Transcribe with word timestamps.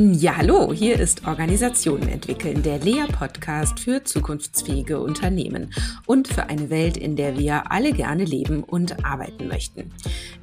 Ja, 0.00 0.36
hallo, 0.36 0.72
hier 0.72 1.00
ist 1.00 1.26
Organisationen 1.26 2.08
entwickeln, 2.08 2.62
der 2.62 2.78
Lea-Podcast 2.78 3.80
für 3.80 4.04
zukunftsfähige 4.04 5.00
Unternehmen 5.00 5.74
und 6.06 6.28
für 6.28 6.44
eine 6.44 6.70
Welt, 6.70 6.96
in 6.96 7.16
der 7.16 7.36
wir 7.36 7.72
alle 7.72 7.90
gerne 7.90 8.24
leben 8.24 8.62
und 8.62 9.04
arbeiten 9.04 9.48
möchten. 9.48 9.90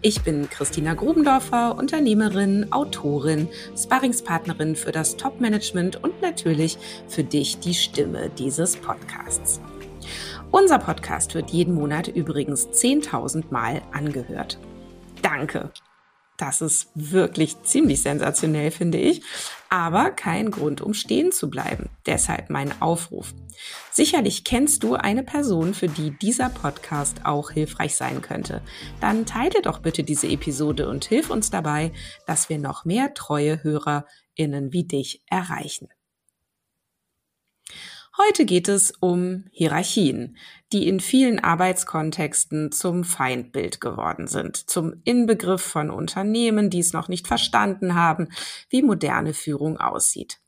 Ich 0.01 0.23
bin 0.23 0.49
Christina 0.49 0.93
Grubendorfer, 0.93 1.77
Unternehmerin, 1.77 2.73
Autorin, 2.73 3.47
Sparringspartnerin 3.77 4.75
für 4.75 4.91
das 4.91 5.15
Top-Management 5.15 6.03
und 6.03 6.21
natürlich 6.21 6.77
für 7.07 7.23
dich 7.23 7.57
die 7.59 7.75
Stimme 7.75 8.29
dieses 8.37 8.75
Podcasts. 8.75 9.61
Unser 10.51 10.79
Podcast 10.79 11.33
wird 11.33 11.51
jeden 11.51 11.75
Monat 11.75 12.09
übrigens 12.09 12.67
10.000 12.67 13.45
Mal 13.51 13.81
angehört. 13.93 14.59
Danke! 15.21 15.71
Das 16.37 16.61
ist 16.61 16.89
wirklich 16.95 17.61
ziemlich 17.63 18.01
sensationell, 18.01 18.71
finde 18.71 18.97
ich. 18.97 19.21
Aber 19.69 20.11
kein 20.11 20.51
Grund, 20.51 20.81
um 20.81 20.93
stehen 20.93 21.31
zu 21.31 21.49
bleiben. 21.49 21.89
Deshalb 22.05 22.49
mein 22.49 22.81
Aufruf. 22.81 23.33
Sicherlich 23.91 24.43
kennst 24.43 24.83
du 24.83 24.95
eine 24.95 25.23
Person, 25.23 25.73
für 25.73 25.87
die 25.87 26.11
dieser 26.11 26.49
Podcast 26.49 27.25
auch 27.25 27.51
hilfreich 27.51 27.95
sein 27.95 28.21
könnte. 28.21 28.61
Dann 28.99 29.25
teile 29.25 29.61
doch 29.61 29.79
bitte 29.79 30.03
diese 30.03 30.27
Episode 30.27 30.89
und 30.89 31.05
hilf 31.05 31.29
uns 31.29 31.49
dabei, 31.49 31.93
dass 32.27 32.49
wir 32.49 32.59
noch 32.59 32.83
mehr 32.83 33.13
treue 33.13 33.63
HörerInnen 33.63 34.73
wie 34.73 34.83
dich 34.83 35.23
erreichen. 35.27 35.87
Heute 38.17 38.45
geht 38.45 38.69
es 38.69 38.93
um 39.01 39.43
Hierarchien, 39.51 40.37
die 40.71 40.87
in 40.87 41.01
vielen 41.01 41.39
Arbeitskontexten 41.39 42.71
zum 42.71 43.03
Feindbild 43.03 43.81
geworden 43.81 44.27
sind, 44.27 44.55
zum 44.55 45.01
Inbegriff 45.03 45.61
von 45.61 45.89
Unternehmen, 45.89 46.69
die 46.69 46.79
es 46.79 46.93
noch 46.93 47.09
nicht 47.09 47.27
verstanden 47.27 47.93
haben, 47.93 48.29
wie 48.69 48.83
moderne 48.83 49.33
Führung 49.33 49.77
aussieht. 49.77 50.39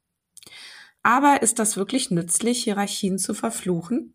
Aber 1.03 1.41
ist 1.41 1.59
das 1.59 1.75
wirklich 1.75 2.09
nützlich, 2.09 2.63
Hierarchien 2.63 3.17
zu 3.17 3.33
verfluchen? 3.33 4.13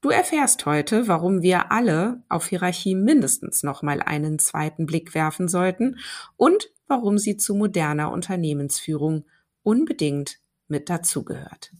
Du 0.00 0.10
erfährst 0.10 0.66
heute, 0.66 1.08
warum 1.08 1.42
wir 1.42 1.72
alle 1.72 2.22
auf 2.28 2.46
Hierarchie 2.46 2.94
mindestens 2.94 3.64
noch 3.64 3.82
mal 3.82 4.00
einen 4.00 4.38
zweiten 4.38 4.86
Blick 4.86 5.16
werfen 5.16 5.48
sollten 5.48 5.98
und 6.36 6.70
warum 6.86 7.18
sie 7.18 7.36
zu 7.36 7.56
moderner 7.56 8.12
Unternehmensführung 8.12 9.24
unbedingt 9.64 10.38
mit 10.68 10.88
dazugehört. 10.88 11.72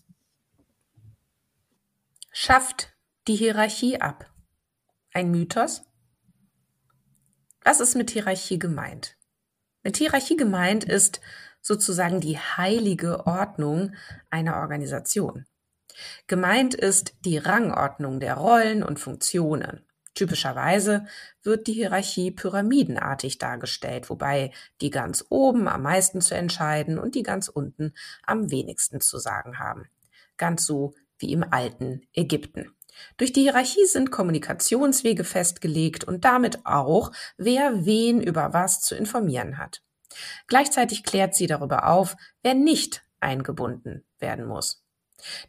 Schafft 2.38 2.94
die 3.28 3.34
Hierarchie 3.34 3.98
ab. 3.98 4.30
Ein 5.14 5.30
Mythos? 5.30 5.84
Was 7.64 7.80
ist 7.80 7.94
mit 7.94 8.10
Hierarchie 8.10 8.58
gemeint? 8.58 9.16
Mit 9.82 9.96
Hierarchie 9.96 10.36
gemeint 10.36 10.84
ist 10.84 11.22
sozusagen 11.62 12.20
die 12.20 12.36
heilige 12.36 13.26
Ordnung 13.26 13.94
einer 14.28 14.56
Organisation. 14.56 15.46
Gemeint 16.26 16.74
ist 16.74 17.14
die 17.24 17.38
Rangordnung 17.38 18.20
der 18.20 18.34
Rollen 18.34 18.82
und 18.82 19.00
Funktionen. 19.00 19.86
Typischerweise 20.12 21.06
wird 21.42 21.66
die 21.66 21.72
Hierarchie 21.72 22.32
pyramidenartig 22.32 23.38
dargestellt, 23.38 24.10
wobei 24.10 24.52
die 24.82 24.90
ganz 24.90 25.24
oben 25.30 25.68
am 25.68 25.80
meisten 25.80 26.20
zu 26.20 26.34
entscheiden 26.34 26.98
und 26.98 27.14
die 27.14 27.22
ganz 27.22 27.48
unten 27.48 27.94
am 28.24 28.50
wenigsten 28.50 29.00
zu 29.00 29.16
sagen 29.16 29.58
haben. 29.58 29.88
Ganz 30.36 30.66
so 30.66 30.92
wie 31.18 31.32
im 31.32 31.44
alten 31.50 32.02
Ägypten. 32.12 32.72
Durch 33.16 33.32
die 33.32 33.42
Hierarchie 33.42 33.86
sind 33.86 34.10
Kommunikationswege 34.10 35.24
festgelegt 35.24 36.04
und 36.04 36.24
damit 36.24 36.64
auch, 36.64 37.12
wer 37.36 37.84
wen 37.84 38.22
über 38.22 38.52
was 38.52 38.80
zu 38.80 38.94
informieren 38.94 39.58
hat. 39.58 39.82
Gleichzeitig 40.46 41.04
klärt 41.04 41.34
sie 41.34 41.46
darüber 41.46 41.88
auf, 41.88 42.16
wer 42.42 42.54
nicht 42.54 43.04
eingebunden 43.20 44.04
werden 44.18 44.46
muss. 44.46 44.82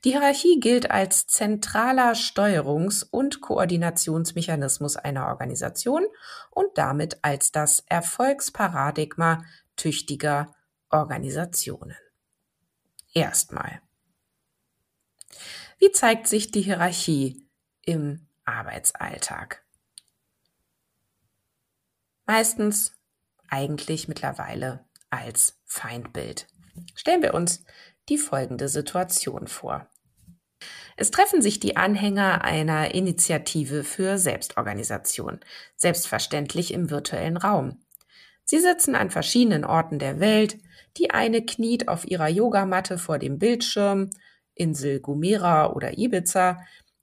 Die 0.03 0.11
Hierarchie 0.11 0.59
gilt 0.59 0.91
als 0.91 1.27
zentraler 1.27 2.13
Steuerungs- 2.13 3.05
und 3.09 3.41
Koordinationsmechanismus 3.41 4.95
einer 4.95 5.27
Organisation 5.27 6.05
und 6.51 6.77
damit 6.77 7.19
als 7.21 7.51
das 7.51 7.83
Erfolgsparadigma 7.87 9.43
tüchtiger 9.75 10.53
Organisationen. 10.89 11.97
Erstmal. 13.13 13.81
Wie 15.79 15.91
zeigt 15.91 16.27
sich 16.27 16.51
die 16.51 16.61
Hierarchie 16.61 17.47
im 17.85 18.27
Arbeitsalltag? 18.45 19.63
Meistens 22.25 22.93
eigentlich 23.49 24.07
mittlerweile 24.07 24.85
als 25.09 25.59
Feindbild. 25.65 26.47
Stellen 26.95 27.21
wir 27.21 27.33
uns 27.33 27.63
die 28.09 28.17
folgende 28.17 28.69
Situation 28.69 29.47
vor. 29.47 29.89
Es 30.95 31.11
treffen 31.11 31.41
sich 31.41 31.59
die 31.59 31.77
Anhänger 31.77 32.43
einer 32.43 32.93
Initiative 32.95 33.83
für 33.83 34.17
Selbstorganisation, 34.17 35.39
selbstverständlich 35.75 36.73
im 36.73 36.89
virtuellen 36.89 37.37
Raum. 37.37 37.79
Sie 38.43 38.59
sitzen 38.59 38.95
an 38.95 39.11
verschiedenen 39.11 39.63
Orten 39.63 39.99
der 39.99 40.19
Welt, 40.19 40.57
die 40.97 41.11
eine 41.11 41.45
kniet 41.45 41.87
auf 41.87 42.05
ihrer 42.07 42.27
Yogamatte 42.27 42.97
vor 42.97 43.19
dem 43.19 43.37
Bildschirm, 43.37 44.09
Insel 44.57 44.99
Gomera 44.99 45.71
oder 45.73 45.97
Ibiza, 45.97 46.59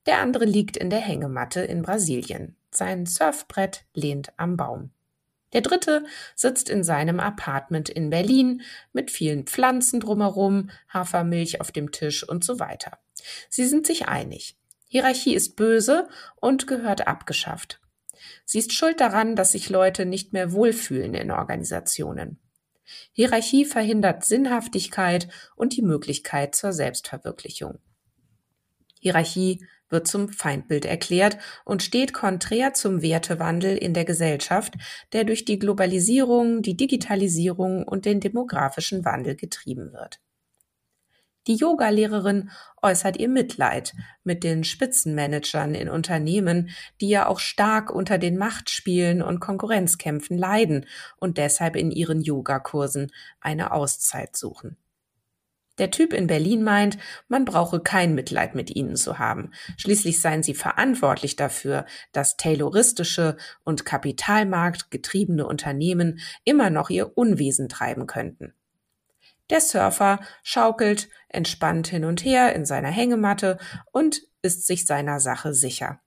der 0.06 0.19
andere 0.19 0.44
liegt 0.44 0.76
in 0.76 0.91
der 0.91 1.00
Hängematte 1.00 1.60
in 1.60 1.82
Brasilien. 1.82 2.56
Sein 2.70 3.06
Surfbrett 3.06 3.84
lehnt 3.94 4.32
am 4.37 4.56
Baum. 4.56 4.91
Der 5.53 5.60
dritte 5.60 6.04
sitzt 6.34 6.69
in 6.69 6.82
seinem 6.82 7.20
Apartment 7.20 7.88
in 7.88 8.10
Berlin 8.10 8.62
mit 8.92 9.10
vielen 9.10 9.47
Pflanzen 9.47 10.00
drumherum, 10.00 10.70
Hafermilch 10.92 11.60
auf 11.60 11.70
dem 11.70 11.92
Tisch 11.92 12.28
und 12.28 12.44
so 12.44 12.59
weiter. 12.59 12.98
Sie 13.48 13.65
sind 13.65 13.86
sich 13.86 14.09
einig. 14.09 14.56
Hierarchie 14.88 15.34
ist 15.34 15.56
böse 15.56 16.09
und 16.36 16.66
gehört 16.66 17.06
abgeschafft. 17.06 17.81
Sie 18.44 18.59
ist 18.59 18.72
schuld 18.72 19.00
daran, 19.00 19.36
dass 19.36 19.53
sich 19.53 19.71
Leute 19.71 20.06
nicht 20.06 20.32
mehr 20.32 20.53
wohlfühlen 20.53 21.15
in 21.15 21.31
Organisationen. 21.31 22.38
Hierarchie 23.12 23.65
verhindert 23.65 24.25
Sinnhaftigkeit 24.25 25.28
und 25.56 25.77
die 25.77 25.82
Möglichkeit 25.82 26.55
zur 26.55 26.72
Selbstverwirklichung. 26.72 27.78
Hierarchie 29.00 29.66
wird 29.91 30.09
zum 30.09 30.28
Feindbild 30.28 30.87
erklärt 30.87 31.38
und 31.65 31.83
steht 31.83 32.12
konträr 32.12 32.75
zum 32.75 33.03
Wertewandel 33.03 33.77
in 33.77 33.94
der 33.94 34.04
Gesellschaft, 34.04 34.75
der 35.12 35.25
durch 35.25 35.44
die 35.44 35.59
Globalisierung, 35.59 36.62
die 36.62 36.77
Digitalisierung 36.77 37.84
und 37.84 38.06
den 38.06 38.21
demografischen 38.21 39.04
Wandel 39.04 39.37
getrieben 39.37 39.93
wird. 39.93 40.21
Die 41.47 41.56
Yogalehrerin 41.56 42.50
äußert 42.81 43.19
ihr 43.19 43.28
Mitleid 43.28 43.94
mit 44.22 44.44
den 44.44 44.65
Spitzenmanagern 44.65 45.75
in 45.75 45.91
Unternehmen, 45.91 46.71
die 47.00 47.09
ja 47.10 47.27
auch 47.27 47.38
stark 47.38 47.91
unter 47.91 48.16
den 48.16 48.38
Machtspielen 48.38 49.21
und 49.21 49.41
Konkurrenzkämpfen 49.41 50.38
leiden 50.38 50.87
und 51.19 51.37
deshalb 51.37 51.77
in 51.77 51.91
ihren 51.91 52.22
Yogakursen 52.22 53.12
eine 53.41 53.72
Auszeit 53.72 54.37
suchen. 54.37 54.78
Der 55.78 55.91
Typ 55.91 56.12
in 56.12 56.28
Berlin 56.28 56.62
meint, 56.62 56.99
man 57.27 57.44
brauche 57.44 57.81
kein 57.81 58.15
Mitleid 58.15 58.54
mit 58.54 58.75
ihnen 58.75 58.94
zu 58.94 59.19
haben. 59.19 59.50
Schließlich 59.77 60.21
seien 60.21 60.44
sie 60.44 60.54
verantwortlich 60.54 61.34
dafür, 61.34 61.84
dass 62.12 62.37
tayloristische 62.37 63.37
und 63.65 63.84
kapitalmarktgetriebene 63.84 65.44
Unternehmen 65.44 66.21
immer 66.44 66.71
noch 66.71 66.91
ihr 66.91 67.19
Unwesen 67.19 67.69
treiben 67.69 68.06
könnten. 68.06 68.54
Der 69.50 69.60
Surfer 69.60 70.21
schaukelt 70.43 71.09
entspannt 71.28 71.88
hin 71.88 72.05
und 72.05 72.25
her 72.25 72.55
in 72.55 72.65
seiner 72.65 72.91
Hängematte 72.91 73.59
und 73.93 74.22
ist 74.43 74.66
sich 74.66 74.87
seiner 74.87 75.21
Sache 75.21 75.55
sicher. 75.55 76.00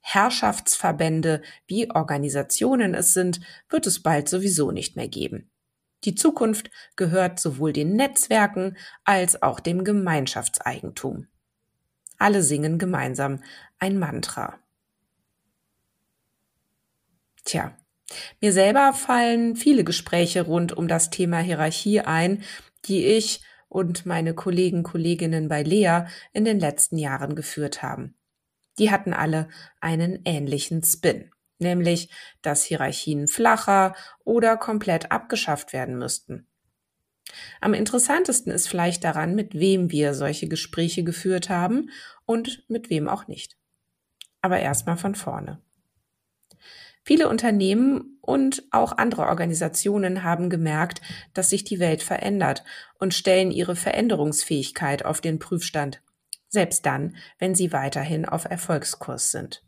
Herrschaftsverbände, 0.00 1.42
wie 1.66 1.90
Organisationen 1.90 2.94
es 2.94 3.12
sind, 3.12 3.40
wird 3.68 3.86
es 3.86 4.02
bald 4.02 4.28
sowieso 4.28 4.70
nicht 4.70 4.96
mehr 4.96 5.08
geben. 5.08 5.50
Die 6.04 6.14
Zukunft 6.14 6.70
gehört 6.96 7.40
sowohl 7.40 7.72
den 7.72 7.96
Netzwerken 7.96 8.76
als 9.04 9.42
auch 9.42 9.58
dem 9.58 9.84
Gemeinschaftseigentum. 9.84 11.28
Alle 12.18 12.42
singen 12.42 12.78
gemeinsam 12.78 13.42
ein 13.78 13.98
Mantra. 13.98 14.58
Tja, 17.44 17.76
mir 18.44 18.52
selber 18.52 18.92
fallen 18.92 19.56
viele 19.56 19.84
Gespräche 19.84 20.42
rund 20.42 20.76
um 20.76 20.86
das 20.86 21.08
Thema 21.08 21.38
Hierarchie 21.38 22.00
ein, 22.00 22.42
die 22.84 23.06
ich 23.06 23.40
und 23.68 24.04
meine 24.04 24.34
Kollegen, 24.34 24.82
Kolleginnen 24.82 25.48
bei 25.48 25.62
Lea 25.62 26.02
in 26.34 26.44
den 26.44 26.60
letzten 26.60 26.98
Jahren 26.98 27.36
geführt 27.36 27.82
haben. 27.82 28.18
Die 28.78 28.90
hatten 28.90 29.14
alle 29.14 29.48
einen 29.80 30.20
ähnlichen 30.26 30.82
Spin, 30.82 31.30
nämlich, 31.58 32.10
dass 32.42 32.64
Hierarchien 32.64 33.28
flacher 33.28 33.96
oder 34.24 34.58
komplett 34.58 35.10
abgeschafft 35.10 35.72
werden 35.72 35.96
müssten. 35.96 36.46
Am 37.62 37.72
interessantesten 37.72 38.52
ist 38.52 38.68
vielleicht 38.68 39.04
daran, 39.04 39.34
mit 39.34 39.54
wem 39.54 39.90
wir 39.90 40.12
solche 40.12 40.48
Gespräche 40.48 41.02
geführt 41.02 41.48
haben 41.48 41.88
und 42.26 42.62
mit 42.68 42.90
wem 42.90 43.08
auch 43.08 43.26
nicht. 43.26 43.56
Aber 44.42 44.58
erstmal 44.58 44.98
von 44.98 45.14
vorne. 45.14 45.63
Viele 47.04 47.28
Unternehmen 47.28 48.18
und 48.22 48.64
auch 48.70 48.96
andere 48.96 49.26
Organisationen 49.26 50.22
haben 50.22 50.48
gemerkt, 50.48 51.02
dass 51.34 51.50
sich 51.50 51.62
die 51.62 51.78
Welt 51.78 52.02
verändert 52.02 52.64
und 52.98 53.12
stellen 53.12 53.50
ihre 53.50 53.76
Veränderungsfähigkeit 53.76 55.04
auf 55.04 55.20
den 55.20 55.38
Prüfstand, 55.38 56.02
selbst 56.48 56.86
dann, 56.86 57.16
wenn 57.38 57.54
sie 57.54 57.72
weiterhin 57.72 58.24
auf 58.24 58.46
Erfolgskurs 58.46 59.30
sind. 59.30 59.62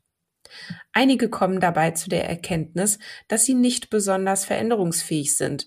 Einige 0.92 1.28
kommen 1.28 1.60
dabei 1.60 1.90
zu 1.90 2.08
der 2.08 2.26
Erkenntnis, 2.26 2.98
dass 3.28 3.44
sie 3.44 3.54
nicht 3.54 3.90
besonders 3.90 4.46
veränderungsfähig 4.46 5.36
sind, 5.36 5.66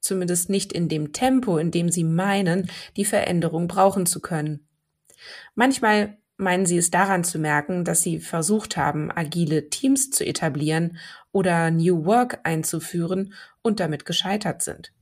zumindest 0.00 0.48
nicht 0.48 0.72
in 0.72 0.88
dem 0.88 1.12
Tempo, 1.12 1.58
in 1.58 1.70
dem 1.70 1.90
sie 1.90 2.04
meinen, 2.04 2.70
die 2.96 3.04
Veränderung 3.04 3.68
brauchen 3.68 4.06
zu 4.06 4.20
können. 4.20 4.66
Manchmal 5.54 6.16
meinen 6.40 6.66
Sie 6.66 6.78
es 6.78 6.90
daran 6.90 7.24
zu 7.24 7.38
merken, 7.38 7.84
dass 7.84 8.02
Sie 8.02 8.18
versucht 8.20 8.76
haben, 8.76 9.10
agile 9.14 9.70
Teams 9.70 10.10
zu 10.10 10.24
etablieren 10.24 10.98
oder 11.32 11.70
New 11.70 12.04
Work 12.04 12.40
einzuführen 12.44 13.34
und 13.62 13.80
damit 13.80 14.04
gescheitert 14.04 14.62
sind? 14.62 14.92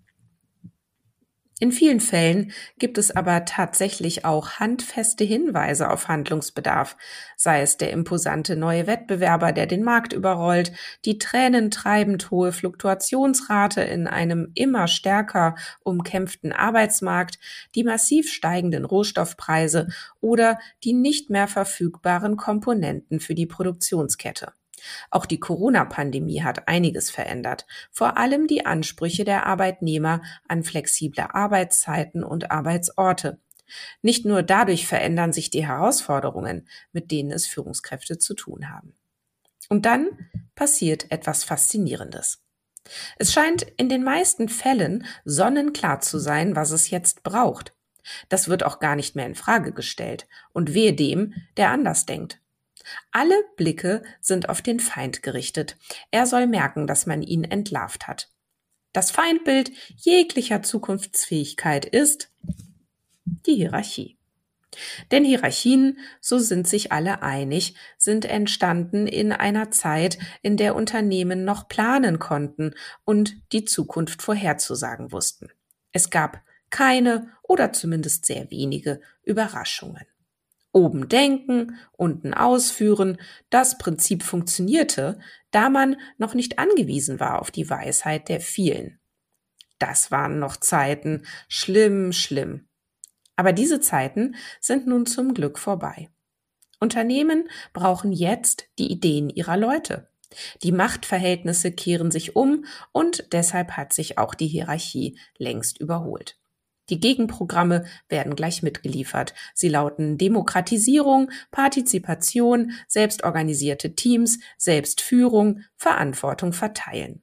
In 1.61 1.73
vielen 1.73 1.99
Fällen 1.99 2.53
gibt 2.79 2.99
es 2.99 3.11
aber 3.11 3.45
tatsächlich 3.45 4.25
auch 4.25 4.61
handfeste 4.61 5.25
Hinweise 5.25 5.91
auf 5.91 6.07
Handlungsbedarf, 6.07 6.97
sei 7.37 7.63
es 7.63 7.77
der 7.77 7.91
imposante 7.91 8.55
neue 8.55 8.87
Wettbewerber, 8.87 9.51
der 9.51 9.67
den 9.67 9.83
Markt 9.83 10.13
überrollt, 10.13 10.71
die 11.05 11.19
tränentreibend 11.19 12.31
hohe 12.31 12.53
Fluktuationsrate 12.53 13.81
in 13.81 14.07
einem 14.07 14.53
immer 14.55 14.87
stärker 14.87 15.57
umkämpften 15.83 16.53
Arbeitsmarkt, 16.53 17.41
die 17.75 17.83
massiv 17.83 18.31
steigenden 18.31 18.85
Rohstoffpreise 18.85 19.89
oder 20.21 20.61
die 20.85 20.93
nicht 20.93 21.29
mehr 21.29 21.49
verfügbaren 21.49 22.37
Komponenten 22.37 23.19
für 23.19 23.35
die 23.35 23.47
Produktionskette. 23.47 24.53
Auch 25.11 25.27
die 25.27 25.41
Corona-Pandemie 25.41 26.43
hat 26.43 26.69
einiges 26.69 27.11
verändert, 27.11 27.67
vor 27.91 28.17
allem 28.17 28.47
die 28.47 28.67
Ansprüche 28.67 29.25
der 29.25 29.47
Arbeitnehmer 29.47 30.23
an 30.47 30.63
flexible 30.63 31.27
Arbeitszeiten 31.33 32.25
und 32.25 32.51
Arbeitsorte. 32.51 33.41
Nicht 34.03 34.25
nur 34.25 34.43
dadurch 34.43 34.87
verändern 34.87 35.33
sich 35.33 35.51
die 35.51 35.67
Herausforderungen, 35.67 36.69
mit 36.93 37.11
denen 37.11 37.31
es 37.31 37.47
Führungskräfte 37.47 38.19
zu 38.19 38.35
tun 38.35 38.71
haben. 38.71 38.95
Und 39.69 39.85
dann 39.85 40.09
passiert 40.55 41.11
etwas 41.11 41.45
Faszinierendes. 41.45 42.43
Es 43.19 43.33
scheint 43.33 43.63
in 43.77 43.89
den 43.89 44.03
meisten 44.03 44.49
Fällen 44.49 45.05
sonnenklar 45.25 46.01
zu 46.01 46.19
sein, 46.19 46.57
was 46.57 46.71
es 46.71 46.91
jetzt 46.91 47.23
braucht. 47.23 47.75
Das 48.31 48.49
wird 48.49 48.63
auch 48.63 48.79
gar 48.79 48.97
nicht 48.97 49.15
mehr 49.15 49.27
in 49.27 49.35
Frage 49.35 49.73
gestellt. 49.73 50.27
Und 50.53 50.73
wehe 50.73 50.95
dem, 50.95 51.35
der 51.57 51.71
anders 51.71 52.07
denkt. 52.07 52.41
Alle 53.11 53.35
Blicke 53.57 54.03
sind 54.21 54.49
auf 54.49 54.63
den 54.63 54.81
Feind 54.81 55.23
gerichtet. 55.23 55.77
Er 56.11 56.27
soll 56.27 56.47
merken, 56.47 56.87
dass 56.87 57.07
man 57.07 57.23
ihn 57.23 57.45
entlarvt 57.45 58.07
hat. 58.07 58.31
Das 58.93 59.11
Feindbild 59.11 59.71
jeglicher 59.97 60.63
Zukunftsfähigkeit 60.63 61.85
ist 61.85 62.31
die 63.47 63.55
Hierarchie. 63.55 64.19
Denn 65.11 65.25
Hierarchien, 65.25 65.99
so 66.21 66.39
sind 66.39 66.69
sich 66.69 66.93
alle 66.93 67.23
einig, 67.23 67.75
sind 67.97 68.25
entstanden 68.25 69.07
in 69.07 69.33
einer 69.33 69.71
Zeit, 69.71 70.19
in 70.43 70.57
der 70.57 70.75
Unternehmen 70.75 71.45
noch 71.45 71.69
planen 71.69 72.19
konnten 72.19 72.75
und 73.05 73.37
die 73.53 73.65
Zukunft 73.65 74.23
vorherzusagen 74.23 75.13
wussten. 75.13 75.49
Es 75.93 76.11
gab 76.11 76.43
keine 76.71 77.31
oder 77.43 77.73
zumindest 77.73 78.27
sehr 78.27 78.51
wenige 78.51 79.01
Überraschungen. 79.23 80.05
Oben 80.73 81.09
denken, 81.09 81.79
unten 81.93 82.35
ausführen, 82.35 83.19
das 83.51 83.79
Prinzip 83.79 84.23
funktionierte, 84.23 85.19
da 85.51 85.71
man 85.71 85.97
noch 86.19 86.35
nicht 86.35 86.59
angewiesen 86.59 87.21
war 87.21 87.41
auf 87.41 87.51
die 87.51 87.69
Weisheit 87.71 88.29
der 88.29 88.41
vielen. 88.41 89.01
Das 89.79 90.11
waren 90.11 90.39
noch 90.39 90.57
Zeiten, 90.57 91.25
schlimm, 91.49 92.13
schlimm. 92.13 92.69
Aber 93.37 93.53
diese 93.53 93.81
Zeiten 93.81 94.35
sind 94.61 94.87
nun 94.87 95.07
zum 95.07 95.33
Glück 95.33 95.59
vorbei. 95.59 96.11
Unternehmen 96.81 97.49
brauchen 97.73 98.13
jetzt 98.13 98.69
die 98.79 98.91
Ideen 98.91 99.31
ihrer 99.31 99.57
Leute. 99.57 100.09
Die 100.63 100.73
Machtverhältnisse 100.73 101.73
kehren 101.73 102.11
sich 102.11 102.37
um 102.37 102.67
und 102.93 103.33
deshalb 103.33 103.73
hat 103.73 103.93
sich 103.93 104.19
auch 104.19 104.35
die 104.35 104.47
Hierarchie 104.47 105.19
längst 105.39 105.81
überholt. 105.81 106.38
Die 106.91 107.01
Gegenprogramme 107.01 107.85
werden 108.09 108.35
gleich 108.35 108.63
mitgeliefert. 108.63 109.35
Sie 109.55 109.69
lauten 109.69 110.19
Demokratisierung, 110.19 111.31
Partizipation, 111.51 112.73
selbstorganisierte 112.87 113.95
Teams, 113.95 114.39
Selbstführung, 114.57 115.63
Verantwortung 115.77 116.53
verteilen. 116.53 117.23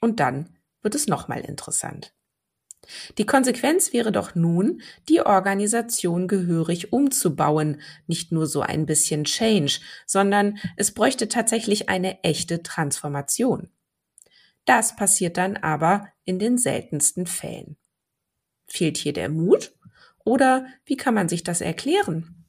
Und 0.00 0.20
dann 0.20 0.56
wird 0.82 0.94
es 0.94 1.06
nochmal 1.06 1.40
interessant. 1.40 2.14
Die 3.18 3.26
Konsequenz 3.26 3.92
wäre 3.92 4.10
doch 4.10 4.34
nun, 4.34 4.80
die 5.08 5.20
Organisation 5.20 6.28
gehörig 6.28 6.92
umzubauen, 6.92 7.80
nicht 8.06 8.32
nur 8.32 8.46
so 8.46 8.62
ein 8.62 8.86
bisschen 8.86 9.24
Change, 9.24 9.80
sondern 10.06 10.58
es 10.76 10.92
bräuchte 10.92 11.28
tatsächlich 11.28 11.88
eine 11.88 12.22
echte 12.24 12.62
Transformation. 12.62 13.70
Das 14.64 14.96
passiert 14.96 15.36
dann 15.36 15.56
aber 15.56 16.08
in 16.24 16.38
den 16.38 16.58
seltensten 16.58 17.26
Fällen. 17.26 17.76
Fehlt 18.70 18.96
hier 18.96 19.12
der 19.12 19.28
Mut? 19.28 19.74
Oder 20.24 20.66
wie 20.84 20.96
kann 20.96 21.12
man 21.12 21.28
sich 21.28 21.42
das 21.42 21.60
erklären? 21.60 22.46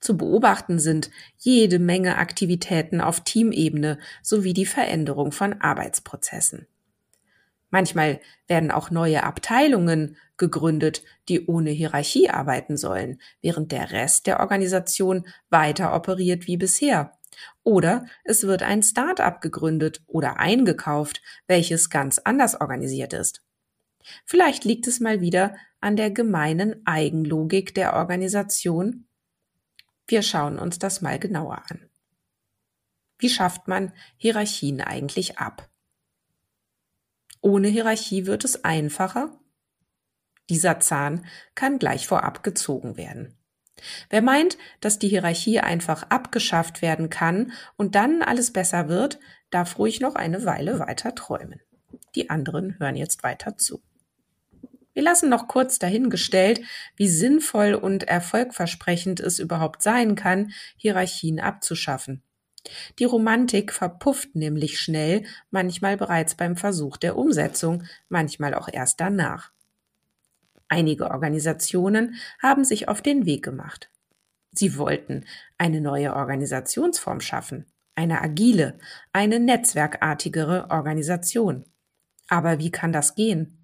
Zu 0.00 0.16
beobachten 0.16 0.78
sind 0.78 1.10
jede 1.36 1.78
Menge 1.78 2.16
Aktivitäten 2.16 3.00
auf 3.00 3.20
Teamebene 3.20 3.98
sowie 4.22 4.54
die 4.54 4.66
Veränderung 4.66 5.32
von 5.32 5.60
Arbeitsprozessen. 5.60 6.66
Manchmal 7.70 8.20
werden 8.46 8.70
auch 8.70 8.90
neue 8.90 9.24
Abteilungen 9.24 10.16
gegründet, 10.38 11.02
die 11.28 11.44
ohne 11.44 11.70
Hierarchie 11.70 12.30
arbeiten 12.30 12.78
sollen, 12.78 13.20
während 13.42 13.72
der 13.72 13.90
Rest 13.90 14.26
der 14.26 14.40
Organisation 14.40 15.26
weiter 15.50 15.94
operiert 15.94 16.46
wie 16.46 16.56
bisher. 16.56 17.12
Oder 17.64 18.06
es 18.24 18.44
wird 18.44 18.62
ein 18.62 18.82
Start-up 18.82 19.42
gegründet 19.42 20.02
oder 20.06 20.38
eingekauft, 20.38 21.20
welches 21.46 21.90
ganz 21.90 22.18
anders 22.18 22.58
organisiert 22.58 23.12
ist. 23.12 23.42
Vielleicht 24.24 24.64
liegt 24.64 24.86
es 24.86 25.00
mal 25.00 25.20
wieder 25.20 25.56
an 25.80 25.96
der 25.96 26.10
gemeinen 26.10 26.86
Eigenlogik 26.86 27.74
der 27.74 27.94
Organisation. 27.94 29.06
Wir 30.06 30.22
schauen 30.22 30.58
uns 30.58 30.78
das 30.78 31.00
mal 31.00 31.18
genauer 31.18 31.62
an. 31.70 31.88
Wie 33.18 33.28
schafft 33.28 33.68
man 33.68 33.92
Hierarchien 34.16 34.80
eigentlich 34.80 35.38
ab? 35.38 35.68
Ohne 37.40 37.68
Hierarchie 37.68 38.26
wird 38.26 38.44
es 38.44 38.64
einfacher. 38.64 39.38
Dieser 40.48 40.80
Zahn 40.80 41.26
kann 41.54 41.78
gleich 41.78 42.06
vorab 42.06 42.42
gezogen 42.42 42.96
werden. 42.96 43.34
Wer 44.10 44.22
meint, 44.22 44.58
dass 44.80 44.98
die 44.98 45.08
Hierarchie 45.08 45.60
einfach 45.60 46.04
abgeschafft 46.04 46.82
werden 46.82 47.10
kann 47.10 47.52
und 47.76 47.94
dann 47.94 48.22
alles 48.22 48.52
besser 48.52 48.88
wird, 48.88 49.20
darf 49.50 49.78
ruhig 49.78 50.00
noch 50.00 50.14
eine 50.14 50.44
Weile 50.44 50.78
weiter 50.78 51.14
träumen. 51.14 51.60
Die 52.14 52.30
anderen 52.30 52.78
hören 52.78 52.96
jetzt 52.96 53.22
weiter 53.22 53.56
zu. 53.56 53.82
Wir 54.98 55.04
lassen 55.04 55.28
noch 55.28 55.46
kurz 55.46 55.78
dahingestellt, 55.78 56.60
wie 56.96 57.06
sinnvoll 57.06 57.74
und 57.74 58.02
erfolgversprechend 58.08 59.20
es 59.20 59.38
überhaupt 59.38 59.80
sein 59.80 60.16
kann, 60.16 60.50
Hierarchien 60.76 61.38
abzuschaffen. 61.38 62.24
Die 62.98 63.04
Romantik 63.04 63.72
verpufft 63.72 64.34
nämlich 64.34 64.80
schnell, 64.80 65.24
manchmal 65.52 65.96
bereits 65.96 66.34
beim 66.34 66.56
Versuch 66.56 66.96
der 66.96 67.16
Umsetzung, 67.16 67.84
manchmal 68.08 68.54
auch 68.54 68.68
erst 68.72 68.98
danach. 68.98 69.52
Einige 70.66 71.12
Organisationen 71.12 72.16
haben 72.42 72.64
sich 72.64 72.88
auf 72.88 73.00
den 73.00 73.24
Weg 73.24 73.44
gemacht. 73.44 73.92
Sie 74.50 74.76
wollten 74.78 75.26
eine 75.58 75.80
neue 75.80 76.12
Organisationsform 76.16 77.20
schaffen, 77.20 77.66
eine 77.94 78.20
agile, 78.20 78.76
eine 79.12 79.38
netzwerkartigere 79.38 80.70
Organisation. 80.70 81.66
Aber 82.26 82.58
wie 82.58 82.72
kann 82.72 82.92
das 82.92 83.14
gehen? 83.14 83.57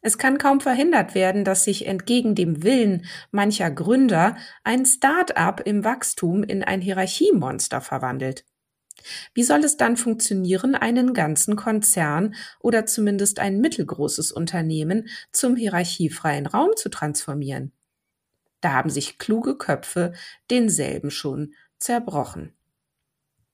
Es 0.00 0.16
kann 0.16 0.38
kaum 0.38 0.60
verhindert 0.60 1.14
werden, 1.14 1.44
dass 1.44 1.64
sich 1.64 1.86
entgegen 1.86 2.34
dem 2.34 2.62
Willen 2.62 3.06
mancher 3.30 3.70
Gründer 3.70 4.36
ein 4.62 4.86
Start-up 4.86 5.60
im 5.64 5.84
Wachstum 5.84 6.44
in 6.44 6.62
ein 6.62 6.80
Hierarchiemonster 6.80 7.80
verwandelt. 7.80 8.44
Wie 9.34 9.42
soll 9.42 9.64
es 9.64 9.76
dann 9.76 9.96
funktionieren, 9.96 10.74
einen 10.74 11.14
ganzen 11.14 11.56
Konzern 11.56 12.34
oder 12.60 12.86
zumindest 12.86 13.38
ein 13.38 13.60
mittelgroßes 13.60 14.32
Unternehmen 14.32 15.08
zum 15.32 15.56
hierarchiefreien 15.56 16.46
Raum 16.46 16.70
zu 16.76 16.88
transformieren? 16.88 17.72
Da 18.60 18.72
haben 18.72 18.90
sich 18.90 19.18
kluge 19.18 19.56
Köpfe 19.56 20.14
denselben 20.50 21.10
schon 21.10 21.54
zerbrochen. 21.78 22.57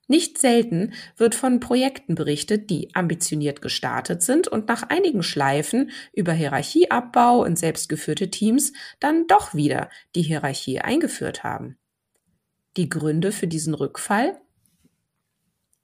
Nicht 0.07 0.37
selten 0.37 0.93
wird 1.17 1.33
von 1.33 1.59
Projekten 1.59 2.13
berichtet, 2.13 2.69
die 2.69 2.93
ambitioniert 2.93 3.61
gestartet 3.61 4.21
sind 4.21 4.47
und 4.47 4.67
nach 4.67 4.83
einigen 4.83 5.23
Schleifen 5.23 5.89
über 6.13 6.31
Hierarchieabbau 6.31 7.43
und 7.43 7.57
selbstgeführte 7.57 8.29
Teams 8.29 8.71
dann 8.99 9.25
doch 9.25 9.55
wieder 9.55 9.89
die 10.13 10.21
Hierarchie 10.21 10.79
eingeführt 10.79 11.43
haben. 11.43 11.77
Die 12.77 12.89
Gründe 12.89 13.31
für 13.31 13.47
diesen 13.47 13.73
Rückfall? 13.73 14.39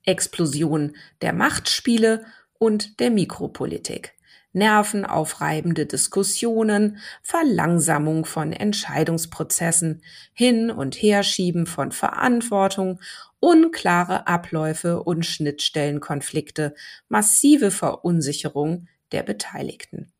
Explosion 0.03 0.95
der 1.21 1.33
Machtspiele 1.33 2.25
und 2.59 2.99
der 2.99 3.09
Mikropolitik 3.09 4.13
nervenaufreibende 4.53 5.85
Diskussionen, 5.85 6.97
Verlangsamung 7.21 8.25
von 8.25 8.53
Entscheidungsprozessen, 8.53 10.03
Hin- 10.33 10.71
und 10.71 10.95
Herschieben 10.95 11.65
von 11.65 11.91
Verantwortung, 11.91 12.99
unklare 13.39 14.27
Abläufe 14.27 15.03
und 15.03 15.25
Schnittstellenkonflikte, 15.25 16.75
massive 17.09 17.71
Verunsicherung 17.71 18.87
der 19.11 19.23
Beteiligten. 19.23 20.11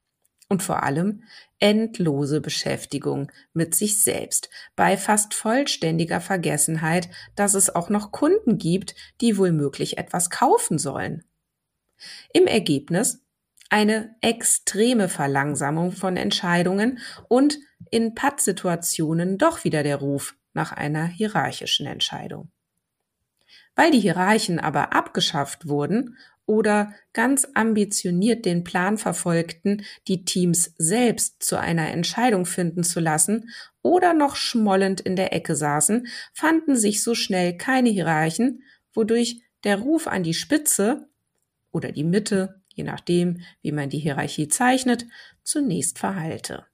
Und 0.50 0.64
vor 0.64 0.84
allem 0.84 1.24
endlose 1.60 2.42
Beschäftigung 2.42 3.32
mit 3.54 3.74
sich 3.74 4.04
selbst, 4.04 4.50
bei 4.76 4.98
fast 4.98 5.34
vollständiger 5.34 6.20
Vergessenheit, 6.20 7.08
dass 7.36 7.54
es 7.54 7.74
auch 7.74 7.90
noch 7.90 8.12
Kunden 8.12 8.58
gibt, 8.58 8.96
die 9.22 9.38
wohl 9.38 9.54
möglich 9.54 9.98
etwas 9.98 10.30
kaufen 10.30 10.78
sollen. 10.78 11.24
Im 12.34 12.48
Ergebnis 12.48 13.24
eine 13.72 14.14
extreme 14.20 15.08
Verlangsamung 15.08 15.94
von 15.94 16.18
Entscheidungen 16.18 17.00
und 17.30 17.58
in 17.90 18.14
Pattsituationen 18.14 19.38
doch 19.38 19.64
wieder 19.64 19.82
der 19.82 19.96
Ruf 19.96 20.36
nach 20.54 20.74
einer 20.74 21.06
hierarchischen 21.06 21.88
Entscheidung. 21.88 22.52
Weil 23.74 23.92
die 23.92 24.02
Hierarchen 24.02 24.60
aber 24.60 24.92
abgeschafft 24.92 25.70
wurden 25.70 26.18
oder 26.46 26.94
ganz 27.14 27.48
ambitioniert 27.54 28.46
den 28.46 28.66
Plan 28.66 28.98
verfolgten, 28.98 29.86
die 30.10 30.26
Teams 30.26 30.74
selbst 30.78 31.42
zu 31.42 31.58
einer 31.58 31.92
Entscheidung 31.92 32.46
finden 32.46 32.84
zu 32.84 33.00
lassen 33.00 33.50
oder 33.82 34.14
noch 34.14 34.36
schmollend 34.36 35.00
in 35.00 35.16
der 35.16 35.32
Ecke 35.32 35.56
saßen, 35.56 36.08
fanden 36.34 36.76
sich 36.76 37.02
so 37.02 37.16
schnell 37.16 37.56
keine 37.56 37.90
Hierarchen, 37.90 38.64
wodurch 38.94 39.42
der 39.64 39.80
Ruf 39.80 40.08
an 40.08 40.24
die 40.24 40.34
Spitze 40.34 41.08
oder 41.72 41.94
die 41.94 42.04
Mitte 42.04 42.61
je 42.76 42.84
nachdem, 42.84 43.42
wie 43.62 43.72
man 43.72 43.90
die 43.90 44.00
Hierarchie 44.00 44.48
zeichnet, 44.48 45.06
zunächst 45.44 46.00
verhallte. 46.00 46.66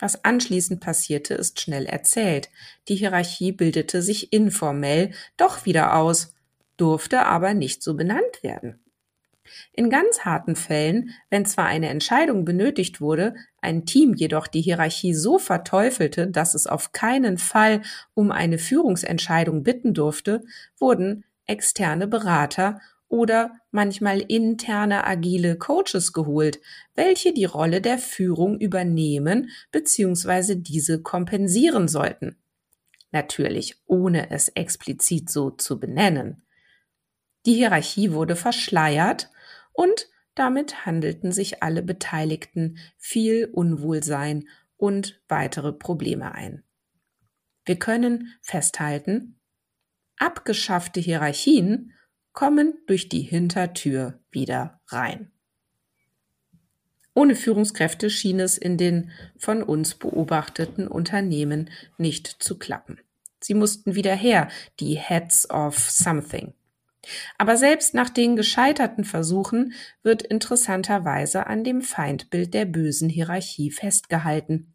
Was 0.00 0.24
anschließend 0.24 0.80
passierte, 0.80 1.34
ist 1.34 1.60
schnell 1.60 1.86
erzählt. 1.86 2.50
Die 2.88 2.96
Hierarchie 2.96 3.52
bildete 3.52 4.02
sich 4.02 4.32
informell 4.32 5.12
doch 5.36 5.64
wieder 5.66 5.96
aus, 5.96 6.34
durfte 6.76 7.24
aber 7.24 7.54
nicht 7.54 7.82
so 7.82 7.94
benannt 7.94 8.42
werden. 8.42 8.80
In 9.72 9.90
ganz 9.90 10.20
harten 10.20 10.56
Fällen, 10.56 11.10
wenn 11.30 11.44
zwar 11.44 11.66
eine 11.66 11.90
Entscheidung 11.90 12.44
benötigt 12.44 13.00
wurde, 13.00 13.34
ein 13.60 13.84
Team 13.84 14.14
jedoch 14.14 14.46
die 14.46 14.62
Hierarchie 14.62 15.14
so 15.14 15.38
verteufelte, 15.38 16.28
dass 16.28 16.54
es 16.54 16.66
auf 16.66 16.92
keinen 16.92 17.38
Fall 17.38 17.82
um 18.14 18.30
eine 18.30 18.58
Führungsentscheidung 18.58 19.62
bitten 19.62 19.94
durfte, 19.94 20.42
wurden 20.78 21.24
externe 21.46 22.06
Berater 22.06 22.80
oder 23.14 23.52
manchmal 23.70 24.22
interne 24.22 25.06
agile 25.06 25.56
Coaches 25.56 26.12
geholt, 26.12 26.58
welche 26.96 27.32
die 27.32 27.44
Rolle 27.44 27.80
der 27.80 27.98
Führung 27.98 28.58
übernehmen 28.58 29.50
bzw. 29.70 30.56
diese 30.56 31.00
kompensieren 31.00 31.86
sollten. 31.86 32.42
Natürlich 33.12 33.76
ohne 33.86 34.32
es 34.32 34.48
explizit 34.48 35.30
so 35.30 35.50
zu 35.50 35.78
benennen. 35.78 36.42
Die 37.46 37.54
Hierarchie 37.54 38.10
wurde 38.10 38.34
verschleiert 38.34 39.30
und 39.72 40.08
damit 40.34 40.84
handelten 40.84 41.30
sich 41.30 41.62
alle 41.62 41.84
Beteiligten 41.84 42.78
viel 42.96 43.44
Unwohlsein 43.44 44.48
und 44.76 45.22
weitere 45.28 45.72
Probleme 45.72 46.34
ein. 46.34 46.64
Wir 47.64 47.78
können 47.78 48.34
festhalten, 48.42 49.38
abgeschaffte 50.16 50.98
Hierarchien 50.98 51.92
kommen 52.34 52.74
durch 52.86 53.08
die 53.08 53.22
Hintertür 53.22 54.20
wieder 54.30 54.80
rein. 54.88 55.30
Ohne 57.14 57.36
Führungskräfte 57.36 58.10
schien 58.10 58.40
es 58.40 58.58
in 58.58 58.76
den 58.76 59.12
von 59.38 59.62
uns 59.62 59.94
beobachteten 59.94 60.88
Unternehmen 60.88 61.70
nicht 61.96 62.26
zu 62.26 62.58
klappen. 62.58 63.00
Sie 63.40 63.54
mussten 63.54 63.94
wieder 63.94 64.14
her, 64.14 64.48
die 64.80 64.96
Heads 64.96 65.48
of 65.48 65.78
Something. 65.78 66.54
Aber 67.38 67.56
selbst 67.56 67.94
nach 67.94 68.10
den 68.10 68.34
gescheiterten 68.34 69.04
Versuchen 69.04 69.74
wird 70.02 70.22
interessanterweise 70.22 71.46
an 71.46 71.62
dem 71.62 71.82
Feindbild 71.82 72.52
der 72.52 72.64
bösen 72.64 73.08
Hierarchie 73.08 73.70
festgehalten. 73.70 74.72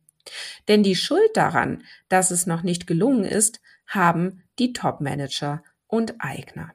Denn 0.68 0.84
die 0.84 0.96
Schuld 0.96 1.32
daran, 1.34 1.84
dass 2.08 2.32
es 2.32 2.46
noch 2.46 2.62
nicht 2.62 2.88
gelungen 2.88 3.26
ist, 3.26 3.60
haben 3.88 4.44
die 4.60 4.74
Topmanager 4.74 5.64
und 5.88 6.16
Eigner. 6.20 6.72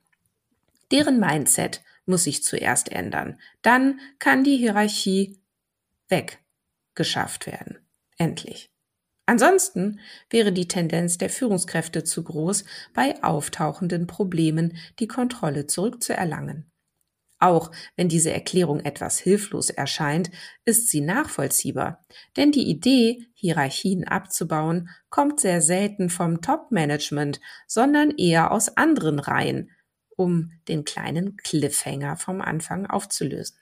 Deren 0.95 1.19
Mindset 1.19 1.83
muss 2.07 2.23
sich 2.23 2.45
zuerst 2.45 2.93
ändern. 2.93 3.41
Dann 3.63 3.99
kann 4.21 4.45
die 4.45 4.57
Hierarchie 4.57 5.41
weggeschafft 6.09 7.47
werden. 7.47 7.81
Endlich. 8.17 8.71
Ansonsten 9.27 9.99
wäre 10.31 10.53
die 10.53 10.69
Tendenz 10.69 11.19
der 11.19 11.31
Führungskräfte 11.31 12.05
zu 12.05 12.23
groß, 12.23 12.65
bei 12.93 13.21
auftauchenden 13.25 14.07
Problemen 14.07 14.77
die 15.01 15.09
Kontrolle 15.09 15.67
zurückzuerlangen. 15.67 16.71
Auch 17.41 17.73
wenn 17.97 18.09
diese 18.09 18.31
Erklärung 18.31 18.79
etwas 18.79 19.19
hilflos 19.19 19.71
erscheint, 19.71 20.31
ist 20.65 20.91
sie 20.91 21.01
nachvollziehbar, 21.01 22.05
denn 22.37 22.53
die 22.53 22.69
Idee, 22.69 23.27
Hierarchien 23.35 24.07
abzubauen, 24.07 24.91
kommt 25.11 25.41
sehr 25.41 25.61
selten 25.61 26.09
vom 26.09 26.41
Top-Management, 26.41 27.41
sondern 27.67 28.13
eher 28.13 28.53
aus 28.53 28.77
anderen 28.77 29.19
Reihen, 29.19 29.73
um 30.17 30.53
den 30.69 30.85
kleinen 30.85 31.37
Cliffhanger 31.37 32.17
vom 32.17 32.41
Anfang 32.41 32.87
aufzulösen. 32.87 33.57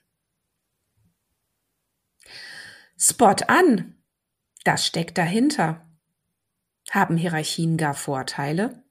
Spot 2.98 3.36
an! 3.48 3.96
Das 4.64 4.86
steckt 4.86 5.18
dahinter. 5.18 5.88
Haben 6.90 7.16
Hierarchien 7.16 7.76
gar 7.76 7.94
Vorteile? 7.94 8.84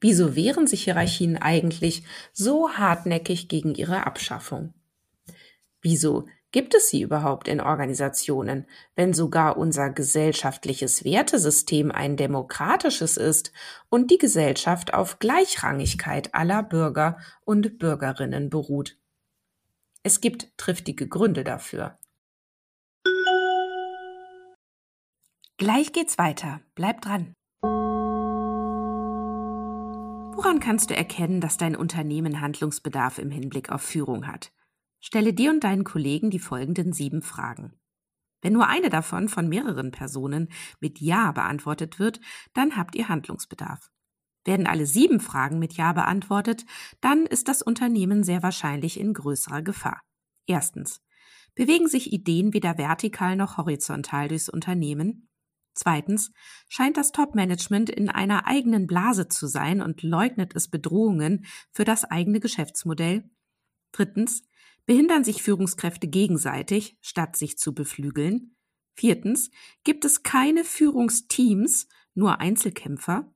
Wieso 0.00 0.34
wehren 0.34 0.66
sich 0.66 0.84
Hierarchien 0.84 1.36
eigentlich 1.38 2.04
so 2.32 2.70
hartnäckig 2.72 3.48
gegen 3.48 3.74
ihre 3.74 4.06
Abschaffung? 4.06 4.74
Wieso 5.80 6.26
Gibt 6.54 6.72
es 6.76 6.88
sie 6.88 7.02
überhaupt 7.02 7.48
in 7.48 7.60
Organisationen, 7.60 8.68
wenn 8.94 9.12
sogar 9.12 9.56
unser 9.56 9.90
gesellschaftliches 9.90 11.02
Wertesystem 11.02 11.90
ein 11.90 12.16
demokratisches 12.16 13.16
ist 13.16 13.50
und 13.88 14.12
die 14.12 14.18
Gesellschaft 14.18 14.94
auf 14.94 15.18
Gleichrangigkeit 15.18 16.32
aller 16.32 16.62
Bürger 16.62 17.18
und 17.44 17.80
Bürgerinnen 17.80 18.50
beruht? 18.50 18.96
Es 20.04 20.20
gibt 20.20 20.56
triftige 20.56 21.08
Gründe 21.08 21.42
dafür. 21.42 21.98
Gleich 25.56 25.92
geht's 25.92 26.18
weiter. 26.18 26.60
Bleib 26.76 27.00
dran. 27.00 27.34
Woran 30.36 30.60
kannst 30.60 30.90
du 30.90 30.94
erkennen, 30.94 31.40
dass 31.40 31.56
dein 31.56 31.74
Unternehmen 31.74 32.40
Handlungsbedarf 32.40 33.18
im 33.18 33.32
Hinblick 33.32 33.70
auf 33.70 33.82
Führung 33.82 34.28
hat? 34.28 34.52
Stelle 35.06 35.34
dir 35.34 35.50
und 35.50 35.62
deinen 35.64 35.84
Kollegen 35.84 36.30
die 36.30 36.38
folgenden 36.38 36.94
sieben 36.94 37.20
Fragen. 37.20 37.78
Wenn 38.40 38.54
nur 38.54 38.68
eine 38.68 38.88
davon 38.88 39.28
von 39.28 39.50
mehreren 39.50 39.90
Personen 39.90 40.48
mit 40.80 40.98
Ja 40.98 41.30
beantwortet 41.32 41.98
wird, 41.98 42.20
dann 42.54 42.78
habt 42.78 42.94
ihr 42.94 43.10
Handlungsbedarf. 43.10 43.90
Werden 44.46 44.66
alle 44.66 44.86
sieben 44.86 45.20
Fragen 45.20 45.58
mit 45.58 45.74
Ja 45.74 45.92
beantwortet, 45.92 46.64
dann 47.02 47.26
ist 47.26 47.48
das 47.48 47.60
Unternehmen 47.60 48.24
sehr 48.24 48.42
wahrscheinlich 48.42 48.98
in 48.98 49.12
größerer 49.12 49.60
Gefahr. 49.60 50.00
Erstens. 50.46 51.02
Bewegen 51.54 51.86
sich 51.86 52.10
Ideen 52.10 52.54
weder 52.54 52.78
vertikal 52.78 53.36
noch 53.36 53.58
horizontal 53.58 54.28
durchs 54.28 54.48
Unternehmen? 54.48 55.28
Zweitens. 55.74 56.32
Scheint 56.66 56.96
das 56.96 57.12
Top-Management 57.12 57.90
in 57.90 58.08
einer 58.08 58.46
eigenen 58.46 58.86
Blase 58.86 59.28
zu 59.28 59.48
sein 59.48 59.82
und 59.82 60.02
leugnet 60.02 60.56
es 60.56 60.68
Bedrohungen 60.68 61.44
für 61.72 61.84
das 61.84 62.04
eigene 62.06 62.40
Geschäftsmodell? 62.40 63.28
Drittens 63.92 64.42
behindern 64.86 65.24
sich 65.24 65.42
Führungskräfte 65.42 66.08
gegenseitig, 66.08 66.96
statt 67.00 67.36
sich 67.36 67.58
zu 67.58 67.74
beflügeln. 67.74 68.56
Viertens, 68.94 69.50
gibt 69.82 70.04
es 70.04 70.22
keine 70.22 70.64
Führungsteams, 70.64 71.88
nur 72.14 72.40
Einzelkämpfer. 72.40 73.32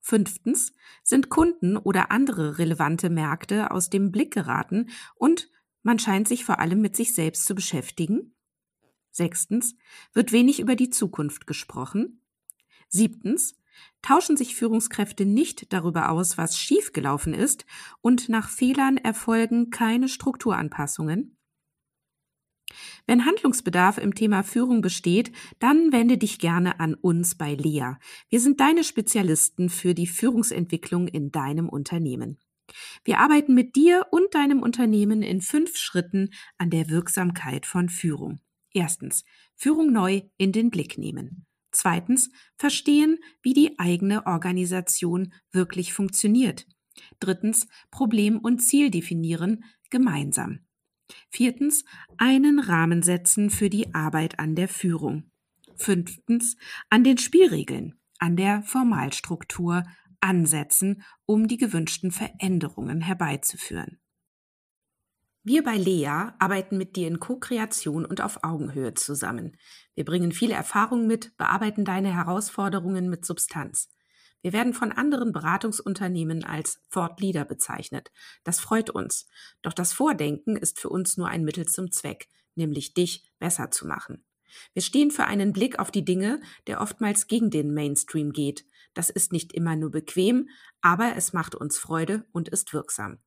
Fünftens, 0.00 0.72
sind 1.02 1.28
Kunden 1.28 1.76
oder 1.76 2.10
andere 2.10 2.58
relevante 2.58 3.10
Märkte 3.10 3.70
aus 3.70 3.90
dem 3.90 4.10
Blick 4.10 4.32
geraten 4.32 4.90
und 5.14 5.50
man 5.82 5.98
scheint 5.98 6.28
sich 6.28 6.44
vor 6.44 6.58
allem 6.58 6.80
mit 6.80 6.96
sich 6.96 7.14
selbst 7.14 7.44
zu 7.44 7.54
beschäftigen. 7.54 8.34
Sechstens, 9.10 9.76
wird 10.12 10.32
wenig 10.32 10.60
über 10.60 10.76
die 10.76 10.90
Zukunft 10.90 11.46
gesprochen. 11.46 12.22
Siebtens, 12.88 13.58
tauschen 14.02 14.36
sich 14.36 14.54
Führungskräfte 14.54 15.24
nicht 15.24 15.72
darüber 15.72 16.10
aus, 16.10 16.38
was 16.38 16.58
schiefgelaufen 16.58 17.34
ist, 17.34 17.66
und 18.00 18.28
nach 18.28 18.48
Fehlern 18.48 18.96
erfolgen 18.96 19.70
keine 19.70 20.08
Strukturanpassungen. 20.08 21.36
Wenn 23.06 23.24
Handlungsbedarf 23.24 23.98
im 23.98 24.14
Thema 24.14 24.42
Führung 24.42 24.82
besteht, 24.82 25.32
dann 25.58 25.92
wende 25.92 26.18
dich 26.18 26.38
gerne 26.38 26.80
an 26.80 26.94
uns 26.94 27.36
bei 27.36 27.54
Lea. 27.54 27.94
Wir 28.28 28.40
sind 28.40 28.60
deine 28.60 28.84
Spezialisten 28.84 29.70
für 29.70 29.94
die 29.94 30.06
Führungsentwicklung 30.06 31.08
in 31.08 31.30
deinem 31.30 31.68
Unternehmen. 31.68 32.38
Wir 33.04 33.18
arbeiten 33.18 33.54
mit 33.54 33.76
dir 33.76 34.06
und 34.10 34.34
deinem 34.34 34.62
Unternehmen 34.62 35.22
in 35.22 35.40
fünf 35.40 35.76
Schritten 35.78 36.30
an 36.58 36.68
der 36.68 36.90
Wirksamkeit 36.90 37.64
von 37.64 37.88
Führung. 37.88 38.40
Erstens, 38.72 39.24
Führung 39.54 39.90
neu 39.90 40.22
in 40.36 40.52
den 40.52 40.70
Blick 40.70 40.98
nehmen. 40.98 41.47
Zweitens, 41.78 42.30
verstehen, 42.56 43.20
wie 43.40 43.52
die 43.52 43.78
eigene 43.78 44.26
Organisation 44.26 45.32
wirklich 45.52 45.92
funktioniert. 45.92 46.66
Drittens, 47.20 47.68
Problem 47.92 48.40
und 48.40 48.58
Ziel 48.58 48.90
definieren, 48.90 49.62
gemeinsam. 49.88 50.58
Viertens, 51.30 51.84
einen 52.16 52.58
Rahmen 52.58 53.02
setzen 53.02 53.48
für 53.48 53.70
die 53.70 53.94
Arbeit 53.94 54.40
an 54.40 54.56
der 54.56 54.66
Führung. 54.66 55.30
Fünftens, 55.76 56.56
an 56.90 57.04
den 57.04 57.16
Spielregeln, 57.16 57.94
an 58.18 58.34
der 58.34 58.64
Formalstruktur 58.64 59.84
ansetzen, 60.20 61.04
um 61.26 61.46
die 61.46 61.58
gewünschten 61.58 62.10
Veränderungen 62.10 63.02
herbeizuführen. 63.02 64.00
Wir 65.48 65.64
bei 65.64 65.78
Lea 65.78 66.34
arbeiten 66.38 66.76
mit 66.76 66.94
dir 66.94 67.08
in 67.08 67.20
Co-Kreation 67.20 68.04
und 68.04 68.20
auf 68.20 68.44
Augenhöhe 68.44 68.92
zusammen. 68.92 69.56
Wir 69.94 70.04
bringen 70.04 70.30
viele 70.30 70.52
Erfahrung 70.52 71.06
mit, 71.06 71.34
bearbeiten 71.38 71.86
deine 71.86 72.14
Herausforderungen 72.14 73.08
mit 73.08 73.24
Substanz. 73.24 73.88
Wir 74.42 74.52
werden 74.52 74.74
von 74.74 74.92
anderen 74.92 75.32
Beratungsunternehmen 75.32 76.44
als 76.44 76.82
Thought 76.90 77.18
Leader 77.22 77.46
bezeichnet. 77.46 78.12
Das 78.44 78.60
freut 78.60 78.90
uns. 78.90 79.26
Doch 79.62 79.72
das 79.72 79.94
Vordenken 79.94 80.54
ist 80.54 80.78
für 80.78 80.90
uns 80.90 81.16
nur 81.16 81.28
ein 81.28 81.44
Mittel 81.44 81.64
zum 81.64 81.90
Zweck, 81.92 82.28
nämlich 82.54 82.92
dich 82.92 83.32
besser 83.38 83.70
zu 83.70 83.86
machen. 83.86 84.26
Wir 84.74 84.82
stehen 84.82 85.10
für 85.10 85.24
einen 85.24 85.54
Blick 85.54 85.78
auf 85.78 85.90
die 85.90 86.04
Dinge, 86.04 86.42
der 86.66 86.82
oftmals 86.82 87.26
gegen 87.26 87.48
den 87.48 87.72
Mainstream 87.72 88.32
geht. 88.32 88.66
Das 88.92 89.08
ist 89.08 89.32
nicht 89.32 89.54
immer 89.54 89.76
nur 89.76 89.92
bequem, 89.92 90.50
aber 90.82 91.16
es 91.16 91.32
macht 91.32 91.54
uns 91.54 91.78
Freude 91.78 92.26
und 92.32 92.50
ist 92.50 92.74
wirksam. 92.74 93.22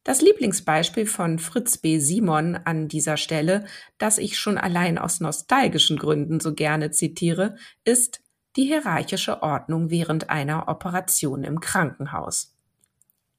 Das 0.03 0.21
Lieblingsbeispiel 0.21 1.05
von 1.05 1.39
Fritz 1.39 1.77
B. 1.77 1.99
Simon 1.99 2.57
an 2.57 2.89
dieser 2.89 3.15
Stelle, 3.15 3.65
das 3.97 4.17
ich 4.17 4.37
schon 4.37 4.57
allein 4.57 4.97
aus 4.97 5.21
nostalgischen 5.21 5.97
Gründen 5.97 6.41
so 6.41 6.53
gerne 6.53 6.91
zitiere, 6.91 7.55
ist 7.85 8.24
die 8.55 8.65
hierarchische 8.65 9.43
Ordnung 9.43 9.89
während 9.89 10.29
einer 10.29 10.67
Operation 10.67 11.43
im 11.43 11.59
Krankenhaus. 11.59 12.55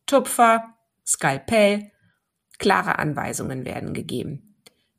Tupfer, 0.06 0.74
Skalpell, 1.06 1.90
klare 2.58 2.98
Anweisungen 2.98 3.64
werden 3.64 3.94
gegeben. 3.94 4.54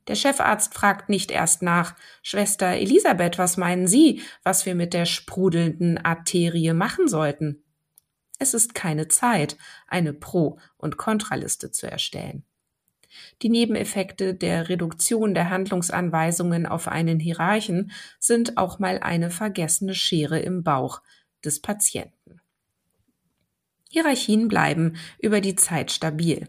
Der 0.08 0.14
Chefarzt 0.14 0.74
fragt 0.74 1.10
nicht 1.10 1.30
erst 1.30 1.62
nach, 1.62 1.94
Schwester 2.22 2.68
Elisabeth, 2.68 3.38
was 3.38 3.58
meinen 3.58 3.86
Sie, 3.86 4.22
was 4.42 4.64
wir 4.64 4.74
mit 4.74 4.94
der 4.94 5.04
sprudelnden 5.04 5.98
Arterie 5.98 6.72
machen 6.72 7.08
sollten? 7.08 7.62
Es 8.38 8.54
ist 8.54 8.74
keine 8.74 9.08
Zeit, 9.08 9.58
eine 9.86 10.14
Pro- 10.14 10.58
und 10.78 10.96
Kontraliste 10.96 11.70
zu 11.70 11.90
erstellen. 11.90 12.44
Die 13.42 13.48
Nebeneffekte 13.48 14.34
der 14.34 14.68
Reduktion 14.68 15.34
der 15.34 15.50
Handlungsanweisungen 15.50 16.66
auf 16.66 16.88
einen 16.88 17.20
Hierarchen 17.20 17.92
sind 18.18 18.56
auch 18.56 18.78
mal 18.78 18.98
eine 18.98 19.30
vergessene 19.30 19.94
Schere 19.94 20.40
im 20.40 20.62
Bauch 20.62 21.02
des 21.44 21.60
Patienten. 21.60 22.40
Hierarchien 23.90 24.48
bleiben 24.48 24.96
über 25.18 25.40
die 25.40 25.56
Zeit 25.56 25.90
stabil. 25.90 26.48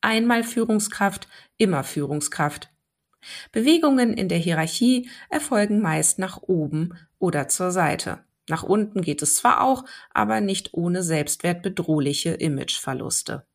Einmal 0.00 0.44
Führungskraft, 0.44 1.28
immer 1.58 1.84
Führungskraft. 1.84 2.70
Bewegungen 3.52 4.14
in 4.14 4.28
der 4.28 4.38
Hierarchie 4.38 5.08
erfolgen 5.30 5.80
meist 5.80 6.18
nach 6.18 6.42
oben 6.42 6.96
oder 7.18 7.48
zur 7.48 7.70
Seite. 7.70 8.24
Nach 8.48 8.62
unten 8.62 9.02
geht 9.02 9.22
es 9.22 9.36
zwar 9.36 9.62
auch, 9.62 9.84
aber 10.10 10.40
nicht 10.40 10.74
ohne 10.74 11.02
selbstwertbedrohliche 11.02 12.30
Imageverluste. 12.30 13.46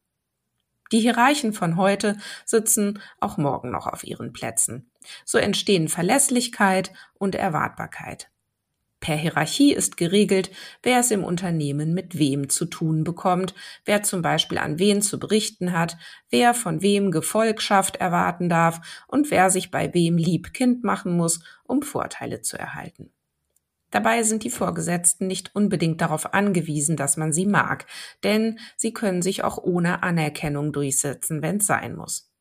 Die 0.92 1.00
Hierarchen 1.00 1.54
von 1.54 1.76
heute 1.76 2.18
sitzen 2.46 3.00
auch 3.20 3.38
morgen 3.38 3.72
noch 3.72 3.88
auf 3.88 4.04
ihren 4.04 4.34
Plätzen. 4.34 4.90
So 5.26 5.38
entstehen 5.38 5.88
Verlässlichkeit 5.88 6.92
und 7.14 7.36
Erwartbarkeit. 7.36 8.30
Per 9.00 9.16
Hierarchie 9.16 9.74
ist 9.74 9.96
geregelt, 9.96 10.50
wer 10.82 11.00
es 11.00 11.12
im 11.12 11.24
Unternehmen 11.24 11.94
mit 11.94 12.18
wem 12.18 12.50
zu 12.50 12.66
tun 12.66 13.04
bekommt, 13.04 13.54
wer 13.86 14.02
zum 14.02 14.22
Beispiel 14.22 14.58
an 14.58 14.80
wen 14.80 15.02
zu 15.02 15.20
berichten 15.20 15.72
hat, 15.72 15.98
wer 16.30 16.54
von 16.54 16.82
wem 16.82 17.12
Gefolgschaft 17.12 17.98
erwarten 17.98 18.50
darf 18.50 19.06
und 19.08 19.30
wer 19.30 19.52
sich 19.52 19.70
bei 19.70 19.94
wem 19.94 20.18
lieb 20.18 20.54
Kind 20.54 20.84
machen 20.84 21.16
muss, 21.16 21.42
um 21.64 21.84
Vorteile 21.84 22.42
zu 22.42 22.58
erhalten. 22.58 23.12
Dabei 23.98 24.22
sind 24.22 24.44
die 24.44 24.52
Vorgesetzten 24.52 25.26
nicht 25.26 25.56
unbedingt 25.56 26.02
darauf 26.02 26.36
angewiesen, 26.36 26.98
dass 26.98 27.18
man 27.18 27.34
sie 27.34 27.48
mag, 27.48 27.88
denn 28.24 28.60
sie 28.76 28.94
können 28.94 29.24
sich 29.24 29.44
auch 29.44 29.58
ohne 29.58 30.04
Anerkennung 30.04 30.72
durchsetzen, 30.72 31.42
wenn 31.42 31.58
es 31.58 31.66
sein 31.66 31.96
muss. 31.96 32.32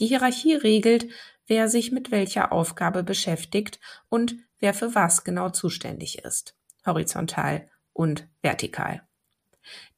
Die 0.00 0.08
Hierarchie 0.08 0.54
regelt, 0.54 1.06
wer 1.46 1.68
sich 1.68 1.92
mit 1.92 2.10
welcher 2.10 2.50
Aufgabe 2.50 3.04
beschäftigt 3.04 3.78
und 4.08 4.34
wer 4.58 4.74
für 4.74 4.96
was 4.96 5.22
genau 5.22 5.50
zuständig 5.50 6.24
ist, 6.24 6.56
horizontal 6.84 7.68
und 7.92 8.26
vertikal. 8.42 9.06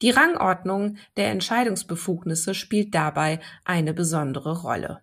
Die 0.02 0.10
Rangordnung 0.10 0.98
der 1.16 1.30
Entscheidungsbefugnisse 1.30 2.52
spielt 2.52 2.94
dabei 2.94 3.40
eine 3.64 3.94
besondere 3.94 4.60
Rolle. 4.60 5.02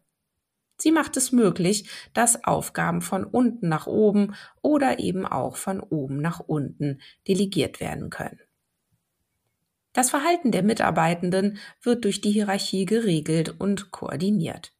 Sie 0.78 0.92
macht 0.92 1.16
es 1.18 1.32
möglich, 1.32 1.90
dass 2.14 2.44
Aufgaben 2.44 3.02
von 3.02 3.24
unten 3.24 3.70
nach 3.70 3.88
oben 3.88 4.36
oder 4.62 5.00
eben 5.00 5.26
auch 5.26 5.56
von 5.56 5.80
oben 5.80 6.22
nach 6.22 6.40
unten 6.40 7.00
delegiert 7.28 7.80
werden 7.80 8.10
können. 8.10 8.40
Das 9.94 10.10
Verhalten 10.10 10.52
der 10.52 10.64
Mitarbeitenden 10.64 11.58
wird 11.82 12.04
durch 12.04 12.20
die 12.20 12.32
Hierarchie 12.32 12.86
geregelt 12.86 13.56
und 13.60 13.92
koordiniert. 13.92 14.74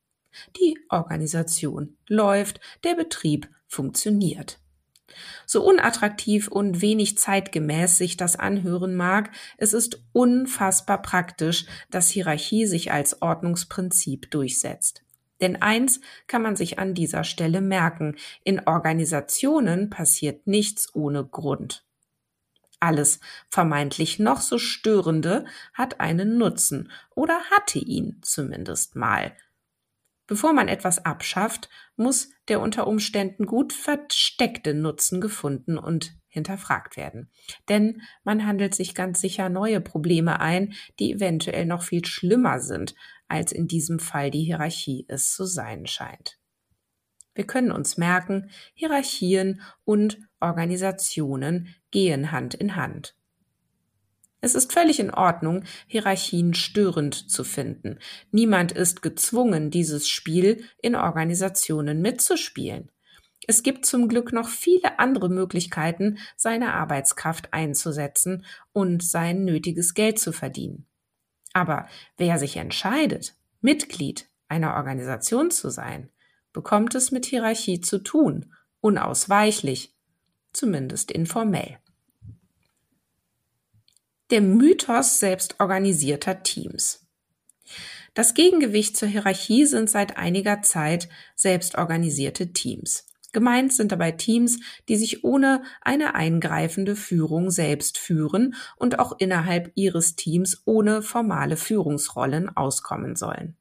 Die 0.58 0.78
Organisation 0.90 1.98
läuft, 2.10 2.60
der 2.84 2.96
Betrieb 2.96 3.48
funktioniert. 3.66 4.60
So 5.46 5.64
unattraktiv 5.64 6.50
und 6.50 6.82
wenig 6.82 7.18
zeitgemäß 7.18 7.98
sich 7.98 8.18
das 8.18 8.36
anhören 8.36 8.96
mag, 8.96 9.32
es 9.58 9.72
ist 9.72 10.04
unfassbar 10.12 11.02
praktisch, 11.02 11.66
dass 11.90 12.10
Hierarchie 12.10 12.66
sich 12.66 12.92
als 12.92 13.22
Ordnungsprinzip 13.22 14.30
durchsetzt. 14.32 15.05
Denn 15.42 15.62
eins 15.62 16.00
kann 16.28 16.42
man 16.42 16.56
sich 16.56 16.80
an 16.80 16.94
dieser 16.94 17.24
Stelle 17.24 17.62
merken, 17.62 18.16
in 18.44 18.68
Organisationen 18.68 19.90
passiert 19.90 20.48
nichts 20.48 20.94
ohne 20.96 21.26
Grund. 21.26 21.86
Alles 22.80 23.20
vermeintlich 23.50 24.20
noch 24.20 24.42
so 24.42 24.58
störende 24.58 25.46
hat 25.74 26.00
einen 26.00 26.38
Nutzen 26.38 26.92
oder 27.16 27.40
hatte 27.52 27.80
ihn 27.80 28.20
zumindest 28.22 28.96
mal. 28.96 29.36
Bevor 30.28 30.54
man 30.54 30.68
etwas 30.68 31.06
abschafft, 31.06 31.70
muss 31.96 32.30
der 32.48 32.60
unter 32.60 32.88
Umständen 32.88 33.46
gut 33.46 33.74
versteckte 33.74 34.74
Nutzen 34.74 35.22
gefunden 35.22 35.78
und 35.78 36.16
hinterfragt 36.36 36.98
werden. 36.98 37.32
Denn 37.68 38.02
man 38.24 38.46
handelt 38.46 38.76
sich 38.76 38.94
ganz 38.94 39.20
sicher 39.20 39.50
neue 39.50 39.82
Probleme 39.82 40.40
ein, 40.40 40.74
die 41.00 41.14
eventuell 41.14 41.66
noch 41.66 41.82
viel 41.82 42.06
schlimmer 42.06 42.60
sind, 42.60 42.94
als 43.28 43.52
in 43.52 43.68
diesem 43.68 43.98
Fall 43.98 44.30
die 44.30 44.44
Hierarchie 44.44 45.06
es 45.08 45.34
zu 45.34 45.46
sein 45.46 45.88
scheint. 45.88 46.38
Wir 47.34 47.48
können 47.48 47.72
uns 47.72 47.98
merken, 47.98 48.50
Hierarchien 48.74 49.62
und 49.84 50.20
Organisationen 50.40 51.76
gehen 51.92 52.32
Hand 52.32 52.54
in 52.54 52.76
Hand. 52.76 53.16
Es 54.42 54.54
ist 54.56 54.74
völlig 54.74 55.00
in 55.00 55.12
Ordnung, 55.12 55.64
Hierarchien 55.88 56.54
störend 56.54 57.32
zu 57.32 57.44
finden. 57.44 57.98
Niemand 58.32 58.72
ist 58.74 59.02
gezwungen, 59.02 59.72
dieses 59.72 60.08
Spiel 60.08 60.64
in 60.82 60.96
Organisationen 60.96 62.02
mitzuspielen. 62.02 62.92
Es 63.48 63.64
gibt 63.64 63.86
zum 63.86 64.08
Glück 64.08 64.34
noch 64.34 64.50
viele 64.50 65.00
andere 65.00 65.30
Möglichkeiten, 65.30 66.18
seine 66.36 66.74
Arbeitskraft 66.74 67.54
einzusetzen 67.54 68.46
und 68.74 69.04
sein 69.04 69.46
nötiges 69.46 69.94
Geld 69.94 70.20
zu 70.20 70.32
verdienen. 70.32 70.86
Aber 71.54 71.88
wer 72.18 72.40
sich 72.40 72.58
entscheidet, 72.58 73.36
Mitglied 73.62 74.28
einer 74.48 74.76
Organisation 74.76 75.52
zu 75.52 75.70
sein, 75.70 76.10
bekommt 76.54 76.96
es 76.96 77.12
mit 77.12 77.26
Hierarchie 77.26 77.82
zu 77.82 78.00
tun, 78.00 78.54
unausweichlich, 78.82 79.94
zumindest 80.54 81.12
informell. 81.12 81.78
Der 84.32 84.42
Mythos 84.42 85.20
selbstorganisierter 85.20 86.44
Teams. 86.44 87.06
Das 88.16 88.34
Gegengewicht 88.34 88.98
zur 88.98 89.08
Hierarchie 89.08 89.66
sind 89.66 89.90
seit 89.90 90.18
einiger 90.18 90.62
Zeit 90.62 91.10
selbstorganisierte 91.36 92.54
Teams. 92.54 93.08
Gemeint 93.36 93.74
sind 93.74 93.92
dabei 93.92 94.14
Teams, 94.14 94.62
die 94.88 94.96
sich 94.96 95.26
ohne 95.26 95.62
eine 95.82 96.16
eingreifende 96.16 96.96
Führung 96.96 97.52
selbst 97.52 97.98
führen 97.98 98.56
und 98.78 98.98
auch 98.98 99.20
innerhalb 99.20 99.74
ihres 99.76 100.16
Teams 100.16 100.64
ohne 100.64 101.02
formale 101.02 101.58
Führungsrollen 101.58 102.56
auskommen 102.56 103.18
sollen. 103.18 103.58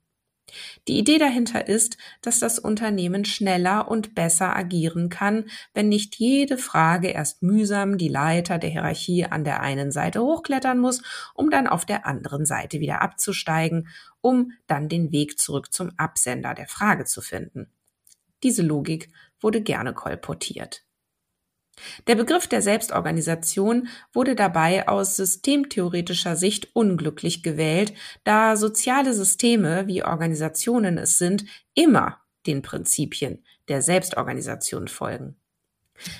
Die 0.86 0.96
Idee 0.96 1.18
dahinter 1.18 1.66
ist, 1.66 1.98
dass 2.22 2.38
das 2.38 2.60
Unternehmen 2.60 3.24
schneller 3.24 3.90
und 3.90 4.14
besser 4.14 4.54
agieren 4.54 5.08
kann, 5.08 5.46
wenn 5.72 5.88
nicht 5.88 6.14
jede 6.20 6.56
Frage 6.56 7.08
erst 7.08 7.42
mühsam 7.42 7.98
die 7.98 8.06
Leiter 8.06 8.58
der 8.58 8.70
Hierarchie 8.70 9.24
an 9.24 9.42
der 9.42 9.60
einen 9.60 9.90
Seite 9.90 10.22
hochklettern 10.22 10.78
muss, 10.78 11.02
um 11.34 11.50
dann 11.50 11.66
auf 11.66 11.84
der 11.84 12.06
anderen 12.06 12.46
Seite 12.46 12.78
wieder 12.78 13.02
abzusteigen, 13.02 13.88
um 14.20 14.52
dann 14.68 14.88
den 14.88 15.10
Weg 15.10 15.40
zurück 15.40 15.72
zum 15.72 15.90
Absender 15.96 16.54
der 16.54 16.68
Frage 16.68 17.06
zu 17.06 17.22
finden. 17.22 17.72
Diese 18.44 18.62
Logik 18.62 19.08
wurde 19.44 19.60
gerne 19.60 19.92
kolportiert. 19.92 20.82
Der 22.06 22.14
Begriff 22.14 22.46
der 22.46 22.62
Selbstorganisation 22.62 23.88
wurde 24.12 24.34
dabei 24.34 24.88
aus 24.88 25.16
systemtheoretischer 25.16 26.34
Sicht 26.36 26.74
unglücklich 26.74 27.42
gewählt, 27.42 27.92
da 28.24 28.56
soziale 28.56 29.12
Systeme, 29.12 29.86
wie 29.86 30.02
Organisationen 30.02 30.98
es 30.98 31.18
sind, 31.18 31.44
immer 31.74 32.20
den 32.46 32.62
Prinzipien 32.62 33.44
der 33.68 33.82
Selbstorganisation 33.82 34.88
folgen. 34.88 35.36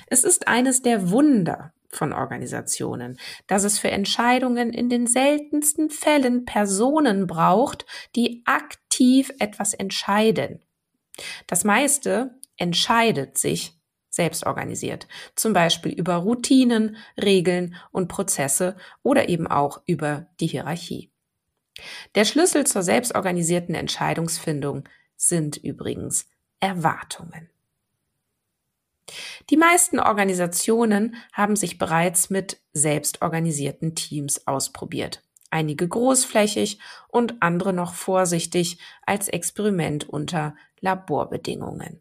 Es 0.06 0.24
ist 0.24 0.46
eines 0.46 0.82
der 0.82 1.10
Wunder 1.10 1.72
von 1.88 2.12
Organisationen, 2.12 3.18
dass 3.46 3.64
es 3.64 3.78
für 3.78 3.90
Entscheidungen 3.90 4.72
in 4.72 4.90
den 4.90 5.06
seltensten 5.06 5.88
Fällen 5.88 6.44
Personen 6.44 7.26
braucht, 7.26 7.86
die 8.16 8.42
aktiv 8.44 9.30
etwas 9.38 9.72
entscheiden. 9.72 10.60
Das 11.46 11.64
meiste 11.64 12.34
entscheidet 12.56 13.38
sich 13.38 13.78
selbst 14.10 14.46
organisiert, 14.46 15.08
zum 15.34 15.52
Beispiel 15.52 15.92
über 15.92 16.14
Routinen, 16.16 16.96
Regeln 17.20 17.74
und 17.90 18.08
Prozesse 18.08 18.76
oder 19.02 19.28
eben 19.28 19.46
auch 19.46 19.82
über 19.86 20.28
die 20.40 20.46
Hierarchie. 20.46 21.10
Der 22.14 22.24
Schlüssel 22.24 22.66
zur 22.66 22.82
selbstorganisierten 22.82 23.74
Entscheidungsfindung 23.74 24.84
sind 25.16 25.56
übrigens 25.56 26.28
Erwartungen. 26.60 27.50
Die 29.50 29.56
meisten 29.56 29.98
Organisationen 29.98 31.16
haben 31.32 31.56
sich 31.56 31.76
bereits 31.76 32.30
mit 32.30 32.60
selbstorganisierten 32.72 33.94
Teams 33.94 34.46
ausprobiert. 34.46 35.22
Einige 35.50 35.86
großflächig 35.86 36.78
und 37.08 37.42
andere 37.42 37.72
noch 37.72 37.94
vorsichtig 37.94 38.78
als 39.04 39.28
Experiment 39.28 40.08
unter 40.08 40.56
Laborbedingungen. 40.80 42.00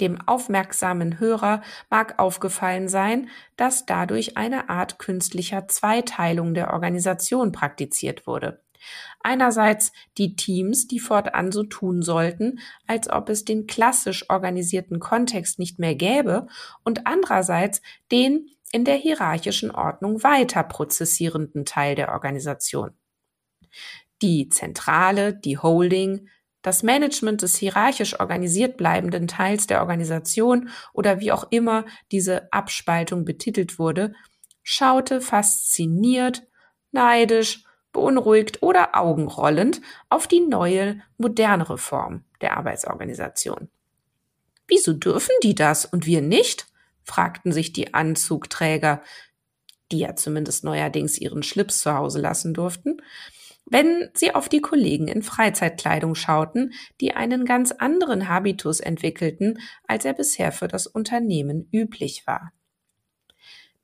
Dem 0.00 0.18
aufmerksamen 0.26 1.20
Hörer 1.20 1.62
mag 1.90 2.18
aufgefallen 2.18 2.88
sein, 2.88 3.28
dass 3.56 3.86
dadurch 3.86 4.36
eine 4.36 4.68
Art 4.70 4.98
künstlicher 4.98 5.68
Zweiteilung 5.68 6.54
der 6.54 6.72
Organisation 6.72 7.52
praktiziert 7.52 8.26
wurde. 8.26 8.62
Einerseits 9.22 9.92
die 10.16 10.36
Teams, 10.36 10.86
die 10.88 11.00
fortan 11.00 11.52
so 11.52 11.64
tun 11.64 12.02
sollten, 12.02 12.60
als 12.86 13.10
ob 13.10 13.28
es 13.28 13.44
den 13.44 13.66
klassisch 13.66 14.28
organisierten 14.30 15.00
Kontext 15.00 15.58
nicht 15.58 15.78
mehr 15.78 15.94
gäbe, 15.94 16.46
und 16.82 17.06
andererseits 17.06 17.82
den 18.10 18.48
in 18.72 18.84
der 18.84 18.96
hierarchischen 18.96 19.70
Ordnung 19.70 20.22
weiter 20.22 20.62
prozessierenden 20.62 21.64
Teil 21.64 21.94
der 21.94 22.12
Organisation. 22.12 22.92
Die 24.22 24.48
Zentrale, 24.48 25.34
die 25.34 25.58
Holding, 25.58 26.28
das 26.62 26.82
Management 26.82 27.42
des 27.42 27.56
hierarchisch 27.56 28.18
organisiert 28.20 28.76
bleibenden 28.76 29.28
Teils 29.28 29.66
der 29.66 29.80
Organisation 29.80 30.68
oder 30.92 31.20
wie 31.20 31.32
auch 31.32 31.46
immer 31.50 31.84
diese 32.12 32.52
Abspaltung 32.52 33.24
betitelt 33.24 33.78
wurde, 33.78 34.12
schaute 34.62 35.20
fasziniert, 35.20 36.42
neidisch, 36.92 37.64
beunruhigt 37.92 38.62
oder 38.62 38.96
augenrollend 38.96 39.80
auf 40.08 40.26
die 40.26 40.40
neue, 40.40 41.00
modernere 41.18 41.78
Form 41.78 42.24
der 42.40 42.56
Arbeitsorganisation. 42.56 43.68
Wieso 44.68 44.92
dürfen 44.92 45.34
die 45.42 45.54
das 45.54 45.84
und 45.84 46.06
wir 46.06 46.22
nicht? 46.22 46.66
fragten 47.02 47.50
sich 47.50 47.72
die 47.72 47.94
Anzugträger, 47.94 49.02
die 49.90 49.98
ja 49.98 50.14
zumindest 50.14 50.62
neuerdings 50.62 51.18
ihren 51.18 51.42
Schlips 51.42 51.80
zu 51.80 51.92
Hause 51.92 52.20
lassen 52.20 52.54
durften, 52.54 53.02
wenn 53.66 54.10
sie 54.14 54.34
auf 54.34 54.48
die 54.48 54.60
Kollegen 54.60 55.08
in 55.08 55.22
Freizeitkleidung 55.22 56.14
schauten, 56.14 56.72
die 57.00 57.14
einen 57.14 57.44
ganz 57.44 57.72
anderen 57.72 58.28
Habitus 58.28 58.80
entwickelten, 58.80 59.58
als 59.86 60.04
er 60.04 60.12
bisher 60.12 60.52
für 60.52 60.68
das 60.68 60.86
Unternehmen 60.86 61.68
üblich 61.72 62.26
war. 62.26 62.52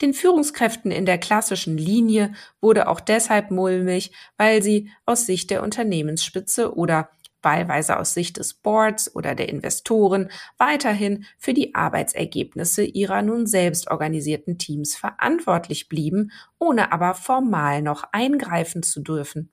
Den 0.03 0.13
Führungskräften 0.13 0.91
in 0.91 1.07
der 1.07 1.17
klassischen 1.17 1.79
Linie 1.79 2.35
wurde 2.61 2.89
auch 2.89 3.01
deshalb 3.01 3.51
mulmig, 3.51 4.13
weil 4.37 4.63
sie 4.63 4.91
aus 5.07 5.25
Sicht 5.25 5.51
der 5.51 5.63
Unternehmensspitze 5.63 6.75
oder 6.77 7.09
wahlweise 7.41 7.99
aus 7.99 8.13
Sicht 8.13 8.39
des 8.39 8.55
Boards 8.55 9.15
oder 9.15 9.35
der 9.35 9.49
Investoren 9.49 10.31
weiterhin 10.59 11.25
für 11.39 11.55
die 11.55 11.75
Arbeitsergebnisse 11.75 12.83
ihrer 12.83 13.23
nun 13.23 13.47
selbst 13.47 13.91
organisierten 13.91 14.59
Teams 14.59 14.97
verantwortlich 14.97 15.89
blieben, 15.89 16.33
ohne 16.59 16.93
aber 16.93 17.15
formal 17.15 17.83
noch 17.83 18.05
eingreifen 18.13 18.83
zu 18.83 19.01
dürfen. 19.01 19.51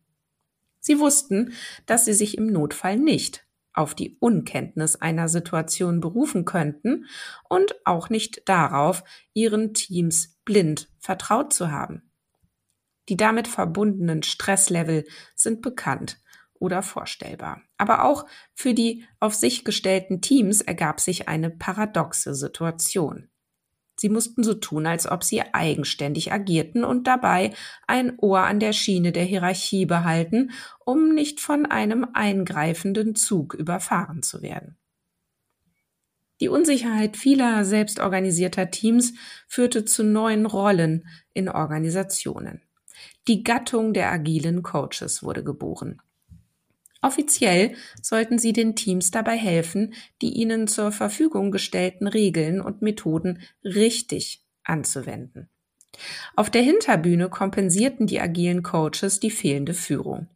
Sie 0.86 1.00
wussten, 1.00 1.54
dass 1.86 2.04
sie 2.04 2.13
sich 2.13 2.38
im 2.38 2.48
Notfall 2.48 2.98
nicht 2.98 3.48
auf 3.74 3.96
die 3.96 4.17
Unkenntnis 4.19 4.98
einer 4.98 5.30
Situation 5.30 6.02
berufen 6.02 6.46
könnten 6.46 7.06
und 7.48 7.74
auch 7.86 8.10
nicht 8.10 8.48
darauf, 8.48 9.04
ihren 9.34 9.74
Teams 9.74 10.38
blind 10.46 10.89
vertraut 11.00 11.54
zu 11.54 11.72
haben. 11.72 12.12
Die 13.10 13.17
damit 13.17 13.48
verbundenen 13.48 14.24
Stresslevel 14.24 15.06
sind 15.36 15.62
bekannt 15.62 16.19
oder 16.54 16.84
vorstellbar. 16.84 17.62
Aber 17.78 18.04
auch 18.04 18.26
für 18.54 18.74
die 18.74 19.06
auf 19.19 19.34
sich 19.34 19.65
gestellten 19.65 20.22
Teams 20.22 20.62
ergab 20.62 21.00
sich 21.00 21.28
eine 21.30 21.50
paradoxe 21.50 22.36
Situation. 22.36 23.30
Sie 23.96 24.10
mussten 24.10 24.44
so 24.44 24.54
tun, 24.54 24.86
als 24.88 25.10
ob 25.10 25.24
sie 25.24 25.42
eigenständig 25.54 26.32
agierten 26.32 26.84
und 26.84 27.06
dabei 27.08 27.54
ein 27.88 28.18
Ohr 28.18 28.40
an 28.40 28.60
der 28.60 28.74
Schiene 28.74 29.12
der 29.12 29.24
Hierarchie 29.24 29.86
behalten, 29.86 30.52
um 30.84 31.14
nicht 31.14 31.40
von 31.40 31.66
einem 31.66 32.08
eingreifenden 32.14 33.16
Zug 33.16 33.54
überfahren 33.54 34.24
zu 34.24 34.42
werden. 34.42 34.78
Die 36.42 36.50
Unsicherheit 36.50 37.16
vieler 37.16 37.64
selbstorganisierter 37.64 38.72
Teams 38.72 39.14
führte 39.48 39.86
zu 39.86 40.04
neuen 40.04 40.46
Rollen 40.46 41.08
in 41.34 41.48
Organisationen. 41.48 42.62
Die 43.28 43.44
Gattung 43.44 43.94
der 43.94 44.12
agilen 44.12 44.64
Coaches 44.64 45.24
wurde 45.24 45.44
geboren. 45.44 46.02
Offiziell 47.04 47.76
sollten 48.02 48.39
sie 48.39 48.54
den 48.54 48.78
Teams 48.78 49.12
dabei 49.12 49.36
helfen, 49.38 49.94
die 50.22 50.38
ihnen 50.38 50.70
zur 50.70 50.94
Verfügung 50.94 51.52
gestellten 51.52 52.08
Regeln 52.08 52.62
und 52.62 52.82
Methoden 52.82 53.42
richtig 53.62 54.42
anzuwenden. 54.63 55.50
Auf 56.38 56.50
der 56.50 56.62
Hinterbühne 56.62 57.30
kompensierten 57.30 58.08
die 58.08 58.22
agilen 58.22 58.63
Coaches 58.63 59.20
die 59.20 59.32
fehlende 59.32 59.74
Führung. 59.74 60.28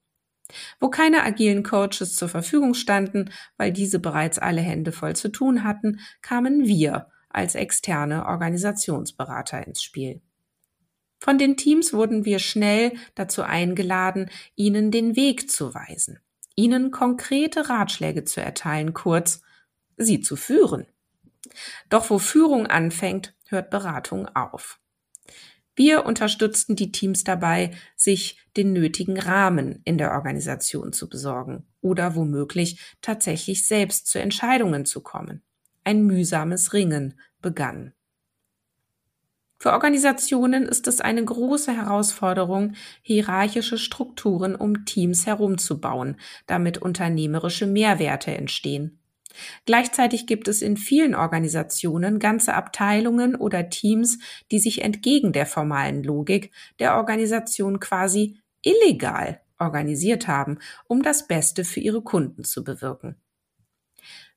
Wo 0.82 0.89
keine 0.89 1.23
agilen 1.23 1.63
Coaches 1.63 2.17
zur 2.17 2.27
Verfügung 2.27 2.73
standen, 2.73 3.32
weil 3.56 3.71
diese 3.71 3.99
bereits 3.99 4.38
alle 4.38 4.62
Hände 4.62 4.91
voll 4.91 5.15
zu 5.15 5.30
tun 5.30 5.63
hatten, 5.63 6.01
kamen 6.21 6.65
wir 6.67 7.08
als 7.30 7.56
externe 7.56 8.25
Organisationsberater 8.25 9.65
ins 9.65 9.82
Spiel. 9.82 10.21
Von 11.19 11.38
den 11.38 11.56
Teams 11.56 11.93
wurden 11.93 12.25
wir 12.25 12.39
schnell 12.39 12.91
dazu 13.15 13.41
eingeladen, 13.41 14.30
ihnen 14.56 14.91
den 14.91 15.15
Weg 15.15 15.49
zu 15.49 15.73
weisen 15.73 16.19
ihnen 16.58 16.91
konkrete 16.91 17.70
Ratschläge 17.70 18.26
zu 18.26 18.41
erteilen, 18.41 18.93
kurz 18.93 19.41
sie 19.96 20.20
zu 20.20 20.36
führen. 20.36 20.86
Doch 21.89 22.10
wo 22.10 22.20
Führung 22.20 22.67
anfängt, 22.67 23.34
hört 23.46 23.70
Beratung 23.70 24.28
auf. 24.36 24.80
Wir 25.76 26.06
unterstützten 26.06 26.76
die 26.76 26.91
Teams 26.91 27.24
dabei, 27.24 27.72
sich 27.96 28.39
den 28.58 28.74
nötigen 28.74 29.20
Rahmen 29.20 29.82
in 29.86 30.00
der 30.00 30.12
Organisation 30.13 30.91
zu 30.91 31.08
besorgen 31.08 31.67
oder 31.82 32.15
womöglich 32.15 32.96
tatsächlich 33.02 33.67
selbst 33.67 34.08
zu 34.08 34.20
Entscheidungen 34.20 34.86
zu 34.86 35.02
kommen. 35.02 35.43
Ein 35.84 36.04
mühsames 36.04 36.74
Ringen 36.74 37.20
begann. 37.41 37.93
Für 39.60 39.72
Organisationen 39.72 40.67
ist 40.67 40.88
es 40.88 41.02
eine 41.02 41.24
große 41.24 41.76
Herausforderung, 41.76 42.74
hierarchische 43.02 43.78
Strukturen 43.78 44.56
um 44.56 44.86
Teams 44.86 45.26
herumzubauen, 45.26 46.17
damit 46.46 46.78
unternehmerische 46.78 47.65
Mehrwerte 47.65 48.32
entstehen. 48.32 49.00
Gleichzeitig 49.65 50.28
gibt 50.28 50.48
es 50.48 50.62
in 50.62 50.78
vielen 50.78 51.15
Organisationen 51.15 52.20
ganze 52.20 52.54
Abteilungen 52.54 53.36
oder 53.36 53.70
Teams, 53.70 54.20
die 54.52 54.60
sich 54.60 54.82
entgegen 54.84 55.32
der 55.34 55.46
formalen 55.46 56.04
Logik 56.04 56.52
der 56.80 56.96
Organisation 56.96 57.80
quasi 57.80 58.39
illegal 58.62 59.41
organisiert 59.60 60.28
haben, 60.28 60.60
um 60.88 61.02
das 61.02 61.28
Beste 61.28 61.63
für 61.63 61.80
ihre 61.80 62.02
Kunden 62.02 62.43
zu 62.43 62.63
bewirken. 62.63 63.15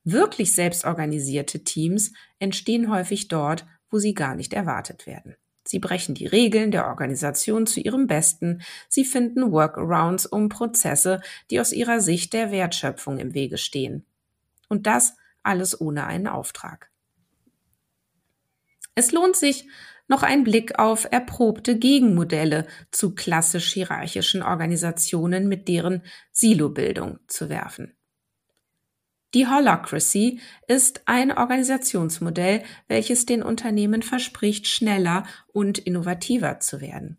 Wirklich 0.02 0.54
selbstorganisierte 0.54 1.62
Teams 1.62 2.12
entstehen 2.38 2.90
häufig 2.90 3.28
dort, 3.28 3.66
wo 3.90 3.98
sie 3.98 4.14
gar 4.14 4.34
nicht 4.34 4.52
erwartet 4.52 5.06
werden. 5.06 5.36
Sie 5.64 5.78
brechen 5.78 6.14
die 6.14 6.26
Regeln 6.26 6.70
der 6.70 6.86
Organisation 6.86 7.66
zu 7.66 7.80
ihrem 7.80 8.06
Besten. 8.06 8.62
Sie 8.88 9.04
finden 9.04 9.52
Workarounds 9.52 10.26
um 10.26 10.48
Prozesse, 10.48 11.20
die 11.50 11.60
aus 11.60 11.72
ihrer 11.72 12.00
Sicht 12.00 12.32
der 12.32 12.50
Wertschöpfung 12.50 13.18
im 13.18 13.34
Wege 13.34 13.58
stehen. 13.58 14.04
Und 14.68 14.86
das 14.86 15.16
alles 15.42 15.80
ohne 15.80 16.06
einen 16.06 16.26
Auftrag. 16.26 16.90
Es 18.94 19.12
lohnt 19.12 19.36
sich, 19.36 19.68
noch 20.08 20.24
ein 20.24 20.42
Blick 20.42 20.78
auf 20.78 21.06
erprobte 21.10 21.78
Gegenmodelle 21.78 22.66
zu 22.90 23.14
klassisch 23.14 23.72
hierarchischen 23.72 24.42
Organisationen 24.42 25.48
mit 25.48 25.68
deren 25.68 26.02
Silobildung 26.32 27.20
zu 27.28 27.48
werfen. 27.48 27.94
Die 29.32 29.46
Holacracy 29.46 30.40
ist 30.66 31.02
ein 31.06 31.30
Organisationsmodell, 31.30 32.64
welches 32.88 33.26
den 33.26 33.42
Unternehmen 33.42 34.02
verspricht, 34.02 34.66
schneller 34.66 35.24
und 35.52 35.78
innovativer 35.78 36.58
zu 36.58 36.80
werden. 36.80 37.18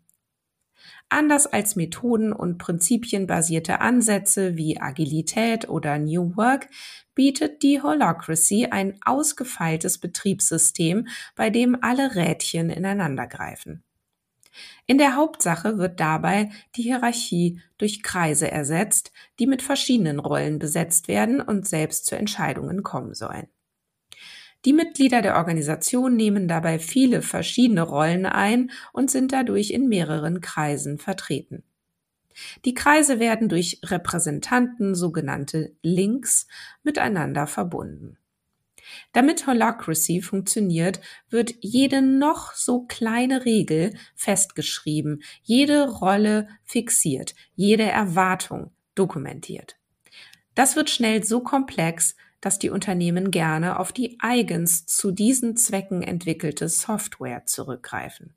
Anders 1.08 1.46
als 1.46 1.76
Methoden- 1.76 2.32
und 2.32 2.58
prinzipienbasierte 2.58 3.80
Ansätze 3.80 4.56
wie 4.56 4.80
Agilität 4.80 5.68
oder 5.68 5.98
New 5.98 6.36
Work 6.36 6.68
bietet 7.14 7.62
die 7.62 7.82
Holacracy 7.82 8.68
ein 8.70 8.98
ausgefeiltes 9.04 9.98
Betriebssystem, 9.98 11.08
bei 11.36 11.50
dem 11.50 11.76
alle 11.82 12.14
Rädchen 12.14 12.70
ineinandergreifen. 12.70 13.84
In 14.86 14.98
der 14.98 15.16
Hauptsache 15.16 15.78
wird 15.78 16.00
dabei 16.00 16.50
die 16.76 16.82
Hierarchie 16.82 17.60
durch 17.78 18.02
Kreise 18.02 18.50
ersetzt, 18.50 19.12
die 19.38 19.46
mit 19.46 19.62
verschiedenen 19.62 20.18
Rollen 20.18 20.58
besetzt 20.58 21.08
werden 21.08 21.40
und 21.40 21.66
selbst 21.66 22.06
zu 22.06 22.16
Entscheidungen 22.16 22.82
kommen 22.82 23.14
sollen. 23.14 23.48
Die 24.64 24.72
Mitglieder 24.72 25.22
der 25.22 25.36
Organisation 25.36 26.14
nehmen 26.14 26.46
dabei 26.46 26.78
viele 26.78 27.22
verschiedene 27.22 27.82
Rollen 27.82 28.26
ein 28.26 28.70
und 28.92 29.10
sind 29.10 29.32
dadurch 29.32 29.70
in 29.70 29.88
mehreren 29.88 30.40
Kreisen 30.40 30.98
vertreten. 30.98 31.64
Die 32.64 32.74
Kreise 32.74 33.18
werden 33.18 33.48
durch 33.48 33.80
Repräsentanten, 33.84 34.94
sogenannte 34.94 35.74
Links, 35.82 36.46
miteinander 36.82 37.46
verbunden. 37.46 38.18
Damit 39.12 39.46
Holacracy 39.46 40.22
funktioniert, 40.22 41.00
wird 41.30 41.54
jede 41.60 42.02
noch 42.02 42.54
so 42.54 42.82
kleine 42.82 43.44
Regel 43.44 43.94
festgeschrieben, 44.14 45.22
jede 45.42 45.88
Rolle 45.88 46.48
fixiert, 46.64 47.34
jede 47.54 47.84
Erwartung 47.84 48.72
dokumentiert. 48.94 49.76
Das 50.54 50.76
wird 50.76 50.90
schnell 50.90 51.24
so 51.24 51.40
komplex, 51.40 52.14
dass 52.40 52.58
die 52.58 52.70
Unternehmen 52.70 53.30
gerne 53.30 53.78
auf 53.78 53.92
die 53.92 54.18
eigens 54.20 54.84
zu 54.84 55.12
diesen 55.12 55.56
Zwecken 55.56 56.02
entwickelte 56.02 56.68
Software 56.68 57.46
zurückgreifen. 57.46 58.34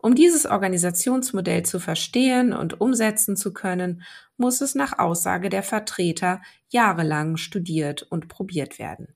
Um 0.00 0.14
dieses 0.14 0.46
Organisationsmodell 0.46 1.64
zu 1.64 1.80
verstehen 1.80 2.52
und 2.52 2.80
umsetzen 2.80 3.36
zu 3.36 3.52
können, 3.52 4.02
muss 4.36 4.60
es 4.60 4.74
nach 4.74 4.98
Aussage 4.98 5.48
der 5.48 5.62
Vertreter 5.62 6.42
jahrelang 6.68 7.36
studiert 7.36 8.02
und 8.02 8.28
probiert 8.28 8.78
werden. 8.78 9.15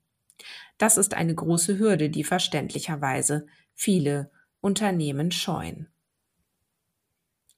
Das 0.81 0.97
ist 0.97 1.13
eine 1.13 1.35
große 1.35 1.77
Hürde, 1.77 2.09
die 2.09 2.23
verständlicherweise 2.23 3.45
viele 3.75 4.31
Unternehmen 4.61 5.31
scheuen. 5.31 5.89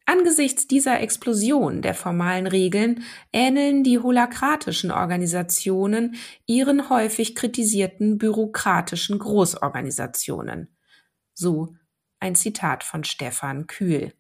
Angesichts 0.06 0.68
dieser 0.68 1.00
Explosion 1.00 1.82
der 1.82 1.94
formalen 1.94 2.48
Regeln 2.48 3.06
ähneln 3.32 3.86
die 3.86 3.98
holakratischen 3.98 4.92
Organisationen 4.92 6.16
ihren 6.48 6.90
häufig 6.90 7.34
kritisierten 7.34 8.18
bürokratischen 8.18 9.20
Großorganisationen. 9.20 10.76
So 11.34 11.78
ein 12.20 12.36
Zitat 12.36 12.84
von 12.84 13.06
Stefan 13.06 13.68
Kühl. 13.68 14.12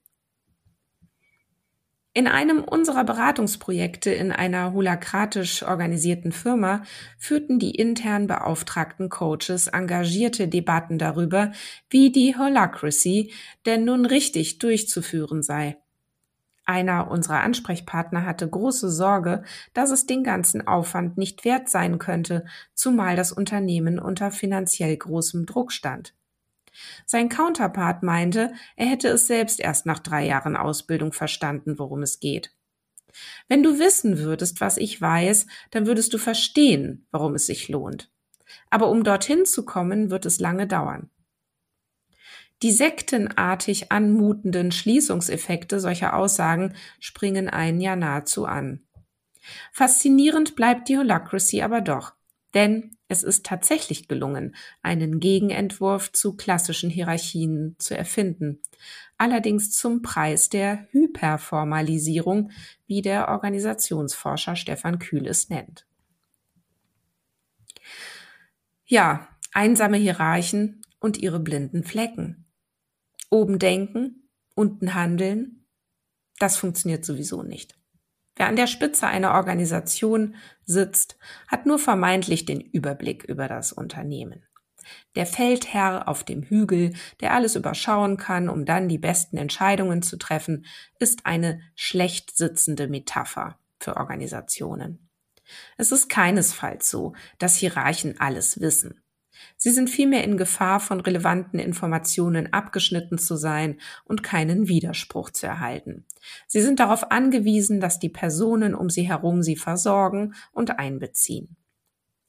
In 2.15 2.27
einem 2.27 2.63
unserer 2.63 3.03
Beratungsprojekte 3.05 4.11
in 4.11 4.31
einer 4.31 4.73
holakratisch 4.73 5.63
organisierten 5.63 6.31
Firma 6.31 6.83
führten 7.17 7.57
die 7.57 7.71
intern 7.71 8.27
beauftragten 8.27 9.09
Coaches 9.09 9.65
engagierte 9.65 10.47
Debatten 10.47 10.99
darüber, 10.99 11.53
wie 11.89 12.11
die 12.11 12.35
Holacracy 12.37 13.33
denn 13.65 13.85
nun 13.85 14.05
richtig 14.05 14.59
durchzuführen 14.59 15.41
sei. 15.41 15.77
Einer 16.65 17.09
unserer 17.09 17.41
Ansprechpartner 17.41 18.27
hatte 18.27 18.47
große 18.47 18.91
Sorge, 18.91 19.43
dass 19.73 19.89
es 19.89 20.05
den 20.05 20.23
ganzen 20.23 20.67
Aufwand 20.67 21.17
nicht 21.17 21.43
wert 21.45 21.67
sein 21.67 21.97
könnte, 21.97 22.45
zumal 22.75 23.15
das 23.15 23.31
Unternehmen 23.31 23.97
unter 23.97 24.29
finanziell 24.29 24.95
großem 24.95 25.47
Druck 25.47 25.71
stand. 25.71 26.13
Sein 27.05 27.29
Counterpart 27.29 28.03
meinte, 28.03 28.53
er 28.75 28.87
hätte 28.87 29.09
es 29.09 29.27
selbst 29.27 29.59
erst 29.59 29.85
nach 29.85 29.99
drei 29.99 30.25
Jahren 30.25 30.55
Ausbildung 30.55 31.13
verstanden, 31.13 31.77
worum 31.79 32.01
es 32.01 32.19
geht. 32.19 32.51
Wenn 33.47 33.63
du 33.63 33.79
wissen 33.79 34.17
würdest, 34.17 34.61
was 34.61 34.77
ich 34.77 34.99
weiß, 34.99 35.45
dann 35.71 35.85
würdest 35.85 36.13
du 36.13 36.17
verstehen, 36.17 37.05
warum 37.11 37.35
es 37.35 37.45
sich 37.45 37.69
lohnt. 37.69 38.11
Aber 38.69 38.89
um 38.89 39.03
dorthin 39.03 39.45
zu 39.45 39.65
kommen, 39.65 40.09
wird 40.09 40.25
es 40.25 40.39
lange 40.39 40.67
dauern. 40.67 41.09
Die 42.61 42.71
sektenartig 42.71 43.91
anmutenden 43.91 44.71
Schließungseffekte 44.71 45.79
solcher 45.79 46.15
Aussagen 46.15 46.75
springen 46.99 47.49
einen 47.49 47.81
ja 47.81 47.95
nahezu 47.95 48.45
an. 48.45 48.81
Faszinierend 49.73 50.55
bleibt 50.55 50.87
die 50.87 50.97
Holacracy 50.97 51.61
aber 51.61 51.81
doch. 51.81 52.13
Denn 52.53 52.95
es 53.07 53.23
ist 53.23 53.45
tatsächlich 53.45 54.07
gelungen, 54.07 54.55
einen 54.81 55.19
Gegenentwurf 55.19 56.11
zu 56.11 56.35
klassischen 56.35 56.89
Hierarchien 56.89 57.75
zu 57.77 57.95
erfinden, 57.97 58.61
allerdings 59.17 59.71
zum 59.71 60.01
Preis 60.01 60.49
der 60.49 60.87
Hyperformalisierung, 60.91 62.51
wie 62.87 63.01
der 63.01 63.27
Organisationsforscher 63.29 64.55
Stefan 64.55 64.99
Kühl 64.99 65.27
es 65.27 65.49
nennt. 65.49 65.85
Ja, 68.85 69.27
einsame 69.53 69.97
Hierarchen 69.97 70.81
und 70.99 71.17
ihre 71.17 71.39
blinden 71.39 71.83
Flecken. 71.83 72.45
Oben 73.29 73.59
denken, 73.59 74.29
unten 74.55 74.93
handeln, 74.93 75.65
das 76.39 76.57
funktioniert 76.57 77.05
sowieso 77.05 77.43
nicht. 77.43 77.77
Wer 78.35 78.47
an 78.47 78.55
der 78.55 78.67
Spitze 78.67 79.07
einer 79.07 79.33
Organisation 79.33 80.35
sitzt, 80.65 81.17
hat 81.47 81.65
nur 81.65 81.79
vermeintlich 81.79 82.45
den 82.45 82.61
Überblick 82.61 83.23
über 83.23 83.47
das 83.47 83.71
Unternehmen. 83.71 84.43
Der 85.15 85.25
Feldherr 85.25 86.07
auf 86.07 86.23
dem 86.23 86.43
Hügel, 86.43 86.93
der 87.21 87.33
alles 87.33 87.55
überschauen 87.55 88.17
kann, 88.17 88.49
um 88.49 88.65
dann 88.65 88.89
die 88.89 88.97
besten 88.97 89.37
Entscheidungen 89.37 90.01
zu 90.01 90.17
treffen, 90.17 90.65
ist 90.99 91.25
eine 91.25 91.61
schlecht 91.75 92.35
sitzende 92.35 92.87
Metapher 92.87 93.57
für 93.79 93.97
Organisationen. 93.97 95.09
Es 95.77 95.91
ist 95.91 96.09
keinesfalls 96.09 96.89
so, 96.89 97.13
dass 97.37 97.57
Hierarchen 97.57 98.19
alles 98.19 98.59
wissen. 98.59 99.02
Sie 99.57 99.71
sind 99.71 99.89
vielmehr 99.89 100.23
in 100.23 100.37
Gefahr, 100.37 100.79
von 100.79 100.99
relevanten 100.99 101.59
Informationen 101.59 102.51
abgeschnitten 102.53 103.17
zu 103.17 103.35
sein 103.35 103.79
und 104.05 104.23
keinen 104.23 104.67
Widerspruch 104.67 105.29
zu 105.29 105.47
erhalten. 105.47 106.05
Sie 106.47 106.61
sind 106.61 106.79
darauf 106.79 107.11
angewiesen, 107.11 107.79
dass 107.79 107.99
die 107.99 108.09
Personen 108.09 108.75
um 108.75 108.89
sie 108.89 109.07
herum 109.07 109.41
sie 109.43 109.55
versorgen 109.55 110.33
und 110.51 110.79
einbeziehen. 110.79 111.55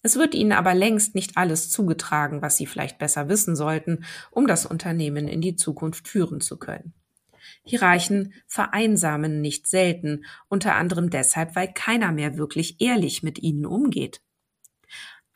Es 0.02 0.16
wird 0.16 0.34
ihnen 0.34 0.52
aber 0.52 0.74
längst 0.74 1.14
nicht 1.14 1.38
alles 1.38 1.70
zugetragen, 1.70 2.42
was 2.42 2.58
sie 2.58 2.66
vielleicht 2.66 2.98
besser 2.98 3.30
wissen 3.30 3.56
sollten, 3.56 4.04
um 4.30 4.46
das 4.46 4.66
Unternehmen 4.66 5.26
in 5.28 5.40
die 5.40 5.56
Zukunft 5.56 6.08
führen 6.08 6.42
zu 6.42 6.58
können. 6.58 6.92
Hierarchen 7.62 8.34
vereinsamen 8.46 9.40
nicht 9.40 9.66
selten, 9.66 10.24
unter 10.48 10.74
anderem 10.74 11.08
deshalb, 11.08 11.56
weil 11.56 11.72
keiner 11.72 12.12
mehr 12.12 12.36
wirklich 12.36 12.80
ehrlich 12.80 13.22
mit 13.22 13.38
ihnen 13.38 13.64
umgeht. 13.64 14.20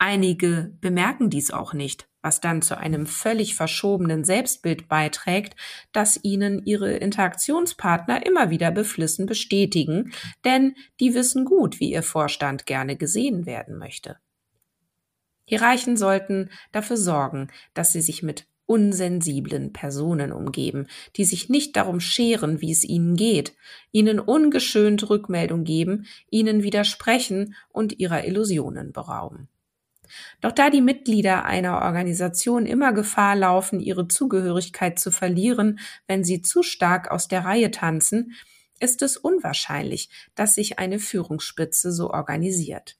Einige 0.01 0.71
bemerken 0.79 1.29
dies 1.29 1.51
auch 1.51 1.73
nicht, 1.73 2.07
was 2.21 2.39
dann 2.39 2.61
zu 2.61 2.77
einem 2.77 3.05
völlig 3.05 3.55
verschobenen 3.55 4.23
Selbstbild 4.23 4.87
beiträgt, 4.87 5.57
das 5.91 6.17
ihnen 6.23 6.65
ihre 6.65 6.93
Interaktionspartner 6.93 8.25
immer 8.25 8.49
wieder 8.49 8.71
beflissen 8.71 9.25
bestätigen, 9.25 10.13
denn 10.45 10.73
die 11.01 11.13
wissen 11.13 11.43
gut, 11.43 11.81
wie 11.81 11.91
ihr 11.91 12.01
Vorstand 12.01 12.65
gerne 12.65 12.95
gesehen 12.95 13.45
werden 13.45 13.77
möchte. 13.77 14.17
Hierarchen 15.43 15.97
sollten 15.97 16.49
dafür 16.71 16.97
sorgen, 16.97 17.49
dass 17.73 17.91
sie 17.91 18.01
sich 18.01 18.23
mit 18.23 18.47
unsensiblen 18.67 19.73
Personen 19.73 20.31
umgeben, 20.31 20.87
die 21.17 21.25
sich 21.25 21.49
nicht 21.49 21.75
darum 21.75 21.99
scheren, 21.99 22.61
wie 22.61 22.71
es 22.71 22.85
ihnen 22.85 23.17
geht, 23.17 23.53
ihnen 23.91 24.19
ungeschönt 24.19 25.09
Rückmeldung 25.09 25.65
geben, 25.65 26.05
ihnen 26.29 26.63
widersprechen 26.63 27.55
und 27.69 27.99
ihrer 27.99 28.23
Illusionen 28.25 28.93
berauben. 28.93 29.49
Doch 30.41 30.51
da 30.51 30.69
die 30.69 30.81
Mitglieder 30.81 31.45
einer 31.45 31.81
Organisation 31.81 32.65
immer 32.65 32.93
Gefahr 32.93 33.35
laufen, 33.35 33.79
ihre 33.79 34.07
Zugehörigkeit 34.07 34.99
zu 34.99 35.11
verlieren, 35.11 35.79
wenn 36.07 36.23
sie 36.23 36.41
zu 36.41 36.63
stark 36.63 37.11
aus 37.11 37.27
der 37.27 37.45
Reihe 37.45 37.71
tanzen, 37.71 38.33
ist 38.79 39.01
es 39.01 39.17
unwahrscheinlich, 39.17 40.09
dass 40.35 40.55
sich 40.55 40.79
eine 40.79 40.99
Führungsspitze 40.99 41.91
so 41.91 42.11
organisiert. 42.11 42.97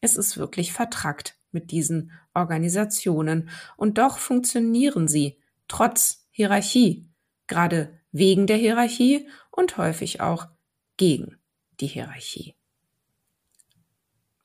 Es 0.00 0.16
ist 0.16 0.36
wirklich 0.36 0.72
vertrackt 0.72 1.36
mit 1.52 1.70
diesen 1.70 2.12
Organisationen. 2.34 3.50
Und 3.76 3.98
doch 3.98 4.18
funktionieren 4.18 5.06
sie 5.08 5.38
trotz 5.68 6.26
Hierarchie, 6.30 7.08
gerade 7.46 7.98
wegen 8.10 8.46
der 8.46 8.56
Hierarchie 8.56 9.28
und 9.50 9.76
häufig 9.76 10.20
auch 10.20 10.48
gegen 10.96 11.38
die 11.80 11.86
Hierarchie. 11.86 12.56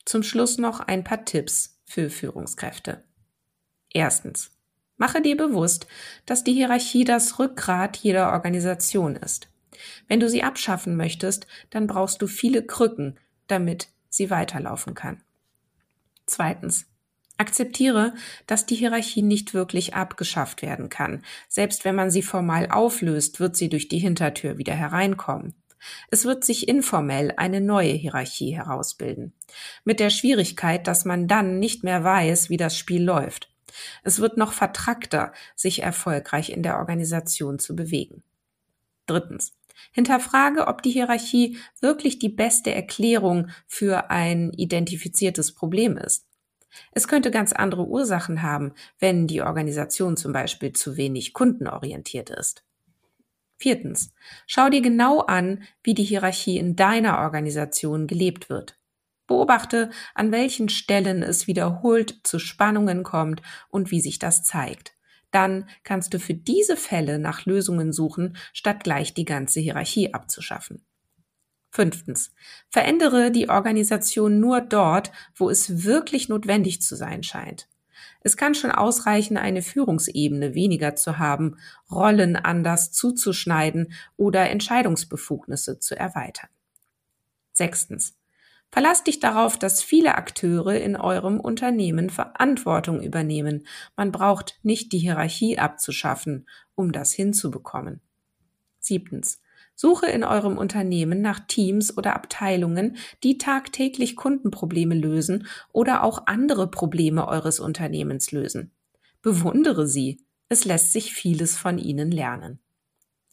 Zum 0.04 0.22
Schluss 0.22 0.58
noch 0.58 0.80
ein 0.80 1.04
paar 1.04 1.24
Tipps 1.24 1.77
für 1.88 2.10
Führungskräfte. 2.10 3.02
Erstens. 3.92 4.50
Mache 4.96 5.22
dir 5.22 5.36
bewusst, 5.36 5.86
dass 6.26 6.44
die 6.44 6.52
Hierarchie 6.52 7.04
das 7.04 7.38
Rückgrat 7.38 7.96
jeder 7.96 8.32
Organisation 8.32 9.16
ist. 9.16 9.48
Wenn 10.08 10.20
du 10.20 10.28
sie 10.28 10.42
abschaffen 10.42 10.96
möchtest, 10.96 11.46
dann 11.70 11.86
brauchst 11.86 12.20
du 12.20 12.26
viele 12.26 12.64
Krücken, 12.64 13.18
damit 13.46 13.88
sie 14.08 14.30
weiterlaufen 14.30 14.94
kann. 14.94 15.22
Zweitens. 16.26 16.86
Akzeptiere, 17.40 18.14
dass 18.48 18.66
die 18.66 18.74
Hierarchie 18.74 19.22
nicht 19.22 19.54
wirklich 19.54 19.94
abgeschafft 19.94 20.60
werden 20.60 20.88
kann. 20.88 21.22
Selbst 21.48 21.84
wenn 21.84 21.94
man 21.94 22.10
sie 22.10 22.22
formal 22.22 22.68
auflöst, 22.68 23.38
wird 23.38 23.56
sie 23.56 23.68
durch 23.68 23.86
die 23.86 24.00
Hintertür 24.00 24.58
wieder 24.58 24.74
hereinkommen. 24.74 25.54
Es 26.10 26.24
wird 26.24 26.44
sich 26.44 26.68
informell 26.68 27.32
eine 27.36 27.60
neue 27.60 27.92
Hierarchie 27.92 28.56
herausbilden. 28.56 29.32
Mit 29.84 30.00
der 30.00 30.10
Schwierigkeit, 30.10 30.86
dass 30.86 31.04
man 31.04 31.28
dann 31.28 31.58
nicht 31.58 31.84
mehr 31.84 32.04
weiß, 32.04 32.50
wie 32.50 32.56
das 32.56 32.76
Spiel 32.76 33.02
läuft. 33.02 33.50
Es 34.02 34.20
wird 34.20 34.36
noch 34.36 34.52
vertrackter, 34.52 35.32
sich 35.54 35.82
erfolgreich 35.82 36.50
in 36.50 36.62
der 36.62 36.78
Organisation 36.78 37.58
zu 37.58 37.76
bewegen. 37.76 38.22
Drittens. 39.06 39.52
Hinterfrage, 39.92 40.66
ob 40.66 40.82
die 40.82 40.90
Hierarchie 40.90 41.58
wirklich 41.80 42.18
die 42.18 42.28
beste 42.28 42.74
Erklärung 42.74 43.48
für 43.66 44.10
ein 44.10 44.52
identifiziertes 44.52 45.54
Problem 45.54 45.96
ist. 45.96 46.26
Es 46.92 47.08
könnte 47.08 47.30
ganz 47.30 47.52
andere 47.52 47.86
Ursachen 47.86 48.42
haben, 48.42 48.72
wenn 48.98 49.26
die 49.26 49.42
Organisation 49.42 50.16
zum 50.16 50.32
Beispiel 50.32 50.72
zu 50.72 50.96
wenig 50.96 51.32
kundenorientiert 51.32 52.30
ist. 52.30 52.64
Viertens. 53.58 54.14
Schau 54.46 54.70
dir 54.70 54.80
genau 54.80 55.20
an, 55.20 55.64
wie 55.82 55.94
die 55.94 56.04
Hierarchie 56.04 56.58
in 56.58 56.76
deiner 56.76 57.18
Organisation 57.18 58.06
gelebt 58.06 58.48
wird. 58.48 58.78
Beobachte, 59.26 59.90
an 60.14 60.32
welchen 60.32 60.68
Stellen 60.68 61.22
es 61.22 61.46
wiederholt 61.48 62.20
zu 62.22 62.38
Spannungen 62.38 63.02
kommt 63.02 63.42
und 63.68 63.90
wie 63.90 64.00
sich 64.00 64.18
das 64.18 64.44
zeigt. 64.44 64.94
Dann 65.32 65.68
kannst 65.82 66.14
du 66.14 66.18
für 66.18 66.34
diese 66.34 66.76
Fälle 66.76 67.18
nach 67.18 67.44
Lösungen 67.44 67.92
suchen, 67.92 68.36
statt 68.52 68.84
gleich 68.84 69.12
die 69.12 69.26
ganze 69.26 69.60
Hierarchie 69.60 70.14
abzuschaffen. 70.14 70.86
Fünftens. 71.70 72.32
Verändere 72.70 73.30
die 73.30 73.50
Organisation 73.50 74.40
nur 74.40 74.62
dort, 74.62 75.12
wo 75.34 75.50
es 75.50 75.84
wirklich 75.84 76.28
notwendig 76.28 76.80
zu 76.80 76.96
sein 76.96 77.22
scheint. 77.22 77.68
Es 78.28 78.36
kann 78.36 78.54
schon 78.54 78.70
ausreichen, 78.70 79.38
eine 79.38 79.62
Führungsebene 79.62 80.54
weniger 80.54 80.94
zu 80.94 81.18
haben, 81.18 81.56
Rollen 81.90 82.36
anders 82.36 82.92
zuzuschneiden 82.92 83.94
oder 84.18 84.50
Entscheidungsbefugnisse 84.50 85.78
zu 85.78 85.98
erweitern. 85.98 86.50
Sechstens. 87.54 88.18
Verlass 88.70 89.02
dich 89.02 89.18
darauf, 89.18 89.58
dass 89.58 89.82
viele 89.82 90.16
Akteure 90.16 90.74
in 90.74 90.94
eurem 90.94 91.40
Unternehmen 91.40 92.10
Verantwortung 92.10 93.02
übernehmen. 93.02 93.66
Man 93.96 94.12
braucht 94.12 94.58
nicht 94.62 94.92
die 94.92 94.98
Hierarchie 94.98 95.58
abzuschaffen, 95.58 96.46
um 96.74 96.92
das 96.92 97.14
hinzubekommen. 97.14 98.02
Siebtens. 98.78 99.40
Suche 99.80 100.06
in 100.06 100.24
eurem 100.24 100.58
Unternehmen 100.58 101.22
nach 101.22 101.38
Teams 101.46 101.96
oder 101.96 102.16
Abteilungen, 102.16 102.96
die 103.22 103.38
tagtäglich 103.38 104.16
Kundenprobleme 104.16 104.96
lösen 104.96 105.46
oder 105.72 106.02
auch 106.02 106.26
andere 106.26 106.68
Probleme 106.68 107.28
eures 107.28 107.60
Unternehmens 107.60 108.32
lösen. 108.32 108.72
Bewundere 109.22 109.86
sie. 109.86 110.20
Es 110.48 110.64
lässt 110.64 110.92
sich 110.92 111.14
vieles 111.14 111.56
von 111.56 111.78
ihnen 111.78 112.10
lernen. 112.10 112.58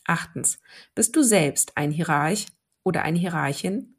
Achtens. 0.03 0.59
Bist 0.93 1.15
du 1.15 1.23
selbst 1.23 1.77
ein 1.77 1.89
Hierarch 1.89 2.45
oder 2.83 3.01
eine 3.01 3.17
Hierarchin? 3.17 3.95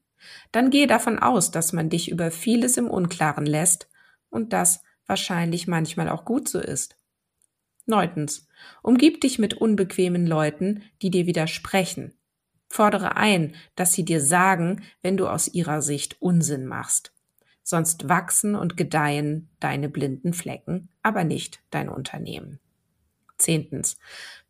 Dann 0.52 0.70
gehe 0.70 0.87
davon 0.87 1.18
aus, 1.18 1.50
dass 1.50 1.72
man 1.72 1.90
dich 1.90 2.12
über 2.12 2.30
vieles 2.30 2.76
im 2.76 2.88
Unklaren 2.88 3.46
lässt 3.46 3.88
und 4.30 4.52
das 4.52 4.85
wahrscheinlich 5.04 5.66
manchmal 5.66 6.09
auch 6.09 6.24
gut 6.24 6.48
so 6.48 6.61
ist. 6.61 6.96
Neuntens. 7.87 8.46
Umgib 8.85 9.20
dich 9.20 9.40
mit 9.40 9.54
unbequemen 9.54 10.28
Leuten, 10.28 10.85
die 11.02 11.11
dir 11.11 11.26
widersprechen 11.26 12.15
Fordere 12.68 13.16
ein, 13.16 13.55
dass 13.74 13.92
sie 13.92 14.05
dir 14.05 14.20
sagen, 14.20 14.83
wenn 15.02 15.16
du 15.16 15.29
aus 15.29 15.48
ihrer 15.48 15.83
Sicht 15.83 16.16
Unsinn 16.20 16.66
machst. 16.66 17.12
Sonst 17.62 18.09
wachsen 18.09 18.55
und 18.55 18.76
gedeihen 18.76 19.48
deine 19.61 19.88
blinden 19.88 20.33
Flecken, 20.33 20.88
aber 21.02 21.24
nicht 21.24 21.61
dein 21.70 21.88
Unternehmen. 21.88 22.61
Zehntens. 23.38 23.98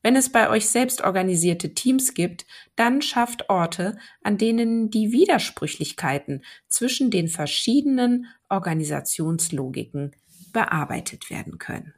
Wenn 0.02 0.16
es 0.16 0.30
bei 0.30 0.48
euch 0.48 0.68
selbst 0.68 1.02
organisierte 1.02 1.74
Teams 1.74 2.14
gibt, 2.14 2.46
dann 2.76 3.02
schafft 3.02 3.48
Orte, 3.48 3.98
an 4.22 4.38
denen 4.38 4.90
die 4.90 5.10
Widersprüchlichkeiten 5.12 6.44
zwischen 6.68 7.10
den 7.10 7.28
verschiedenen 7.28 8.26
Organisationslogiken 8.48 10.14
bearbeitet 10.52 11.28
werden 11.30 11.58
können. 11.58 11.95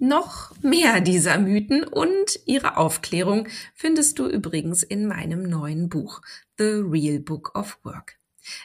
Noch 0.00 0.54
mehr 0.62 1.00
dieser 1.00 1.38
Mythen 1.38 1.82
und 1.82 2.38
ihre 2.46 2.76
Aufklärung 2.76 3.48
findest 3.74 4.20
du 4.20 4.28
übrigens 4.28 4.84
in 4.84 5.08
meinem 5.08 5.42
neuen 5.42 5.88
Buch 5.88 6.22
The 6.56 6.82
Real 6.84 7.18
Book 7.18 7.56
of 7.56 7.78
Work. 7.82 8.16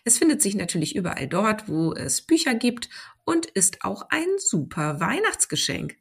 Es 0.04 0.19
findet 0.19 0.43
sich 0.43 0.54
natürlich 0.56 0.96
überall 0.96 1.28
dort, 1.28 1.67
wo 1.67 1.93
es 1.93 2.22
Bücher 2.22 2.54
gibt 2.54 2.88
und 3.26 3.48
ist 3.48 3.84
auch 3.84 4.08
ein 4.12 4.28
super 4.38 5.00
Weihnachtsgeschenk. 5.00 5.98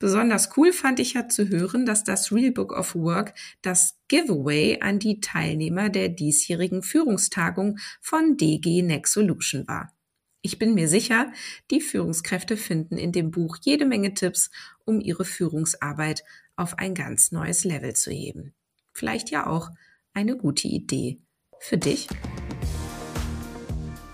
Besonders 0.00 0.50
cool 0.56 0.72
fand 0.72 0.98
ich 0.98 1.14
ja 1.14 1.28
zu 1.28 1.48
hören, 1.48 1.86
dass 1.86 2.02
das 2.02 2.32
Real 2.32 2.50
Book 2.50 2.72
of 2.72 2.96
Work 2.96 3.34
das 3.62 3.96
Giveaway 4.08 4.80
an 4.80 4.98
die 4.98 5.20
Teilnehmer 5.20 5.88
der 5.88 6.08
diesjährigen 6.08 6.82
Führungstagung 6.82 7.78
von 8.00 8.36
DG 8.36 8.82
Next 8.82 9.12
Solution 9.12 9.68
war. 9.68 9.93
Ich 10.46 10.58
bin 10.58 10.74
mir 10.74 10.88
sicher, 10.88 11.32
die 11.70 11.80
Führungskräfte 11.80 12.58
finden 12.58 12.98
in 12.98 13.12
dem 13.12 13.30
Buch 13.30 13.56
jede 13.62 13.86
Menge 13.86 14.12
Tipps, 14.12 14.50
um 14.84 15.00
ihre 15.00 15.24
Führungsarbeit 15.24 16.22
auf 16.54 16.76
ein 16.76 16.94
ganz 16.94 17.32
neues 17.32 17.64
Level 17.64 17.94
zu 17.94 18.10
heben. 18.10 18.52
Vielleicht 18.92 19.30
ja 19.30 19.46
auch 19.46 19.70
eine 20.12 20.36
gute 20.36 20.68
Idee 20.68 21.18
für 21.60 21.78
dich. 21.78 22.08